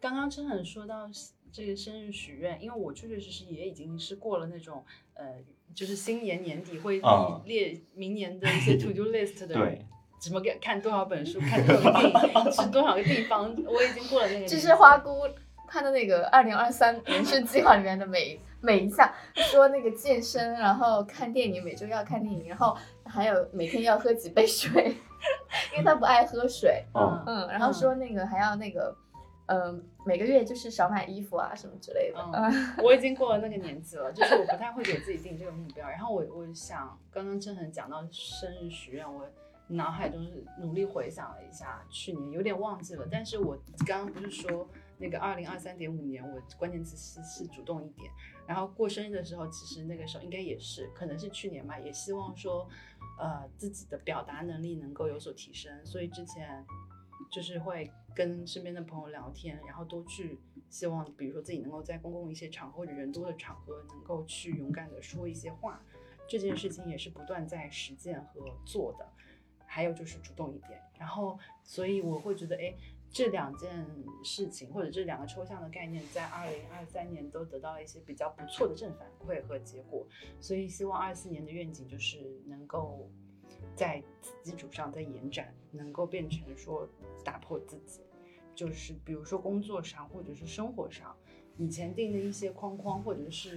[0.00, 1.10] 刚刚真很说到
[1.52, 4.82] 这个生日许愿，因为我确确实实也已经是过了那种
[5.12, 5.42] 呃，
[5.74, 9.58] 就是新年年底会啊列列明年的一些 to do list 的人。
[9.58, 9.86] 对，
[10.22, 14.48] 什么给看多少本书，看多少个电影， 去多少个地方，我已经过了那个年。
[14.48, 15.10] 这是花姑
[15.74, 24.70] 她的那个二零二三人生 计划里面的每每一项，说那个健身，然后看电影，每周要看电影，然后还有每天要喝几杯水，
[25.74, 26.84] 因为他不爱喝水。
[26.94, 28.96] 嗯嗯，然后说那个还要那个，
[29.46, 32.20] 嗯、每个月就是少买衣服啊什么之类的。
[32.32, 35.88] 嗯， 我已经过了那个年纪了，就是我不太会给自己定这个目标。
[35.88, 39.26] 然后我我想，刚刚郑恒讲到生日许愿，我
[39.66, 43.04] 脑海中是努力回想了一下，去年有点忘记了。
[43.10, 44.68] 但是我刚刚不是说
[44.98, 48.10] 那个二零二三点五年，我关键词是是主动一点。
[48.46, 52.68] 然后过生日的时候，其实那个时候应该也是，可能是去年吧，也希望说，
[53.18, 55.84] 呃，自己的表达能力能够有所提升。
[55.84, 56.64] 所以之前
[57.30, 60.38] 就是会跟身边的朋友聊天，然后多去
[60.68, 65.82] 希望，比如说自己能够在公共一些场合或者人多的场合，能够去勇敢的说一些话。
[66.28, 69.08] 这件事情也是不断在实践和做的。
[69.66, 72.72] 还有就是主动一点，然后所以我会觉得，哎，
[73.14, 73.86] 这两件
[74.24, 80.04] 事情或者这两个抽象的概念，在二零二三年都得到了一些比较不错的正反馈和结果，
[80.40, 83.08] 所以希望二四年的愿景就是能够
[83.76, 86.88] 在此基础上再延展，能够变成说
[87.24, 88.00] 打破自己，
[88.52, 91.16] 就是比如说工作上或者是生活上，
[91.56, 93.56] 以前定的一些框框或者是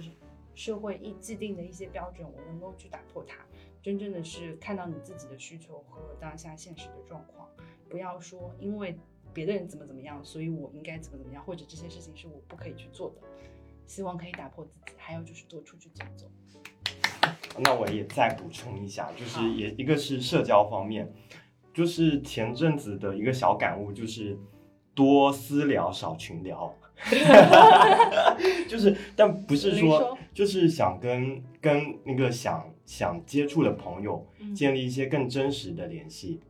[0.54, 3.44] 社会一既定的一些标准，我能够去打破它，
[3.82, 7.48] 真正的是看到你自己的需求和当下现实的状况，
[7.88, 8.96] 不要说因为。
[9.38, 13.16] 别的人怎么怎么样，所以我应该怎么怎么样，或者这些事情是我不可以去做的。
[13.86, 16.26] 希望可以打破自己，还有就是多出去走走。
[17.60, 21.08] 那我也再补充一下，就是也一个是社交方面，
[21.72, 24.36] 就是前阵子的一个小感悟，就是
[24.92, 26.74] 多私聊少群聊。
[28.68, 36.40] 就是，但不是说，就是想跟跟那个想想接触的朋友建立一些更真实的联系，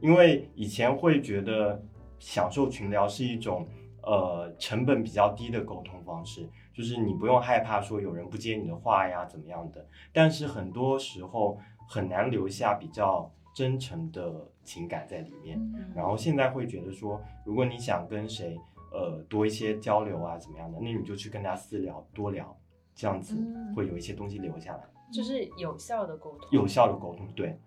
[0.00, 1.82] 因为以前会觉得。
[2.18, 3.66] 享受群聊是一种，
[4.02, 9.84] 呃，成本比较低的沟通方式，就是你不用害怕说有人不接你的话呀，怎么样的。
[10.12, 15.60] 但是很多时候很难留下比较真诚的情感在里面。
[15.94, 18.58] 然后现在会觉得说，如果你想跟谁，
[18.92, 22.56] 呃，多一些交流啊，怎么样的，那你就去跟他私聊，多聊，
[22.94, 23.36] 这样子
[23.74, 27.58] 会有一些东西留下来，就是有效的沟通，有效的沟通，对。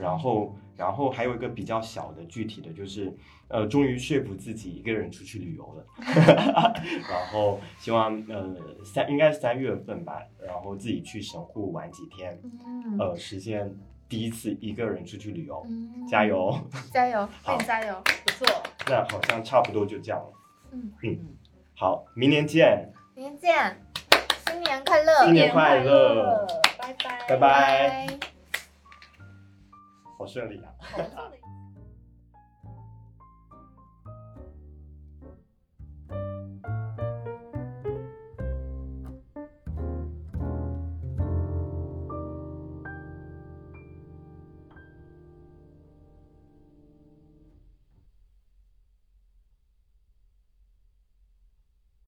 [0.00, 3.14] 然后，然后还有一个比较小的具体的就是，
[3.48, 5.84] 呃，终于说服自己一个人出去旅游了。
[7.08, 12.40] 然后希望呃三应该是三月份吧，然后自己去神户玩几天，
[12.98, 13.70] 呃，实现
[14.08, 15.64] 第一次一个人出去旅游。
[16.08, 16.58] 加油！
[16.90, 17.28] 加油！
[17.42, 18.02] 好，加油！
[18.24, 18.46] 不错。
[18.88, 20.32] 那好像差不多就这样了。
[20.72, 21.18] 嗯嗯，
[21.76, 22.90] 好，明年见。
[23.14, 23.76] 明年见，
[24.46, 25.24] 新年快乐！
[25.24, 26.46] 新年快乐！
[26.78, 27.26] 拜拜！
[27.28, 28.29] 拜拜！
[30.20, 31.32] 好顺利啊！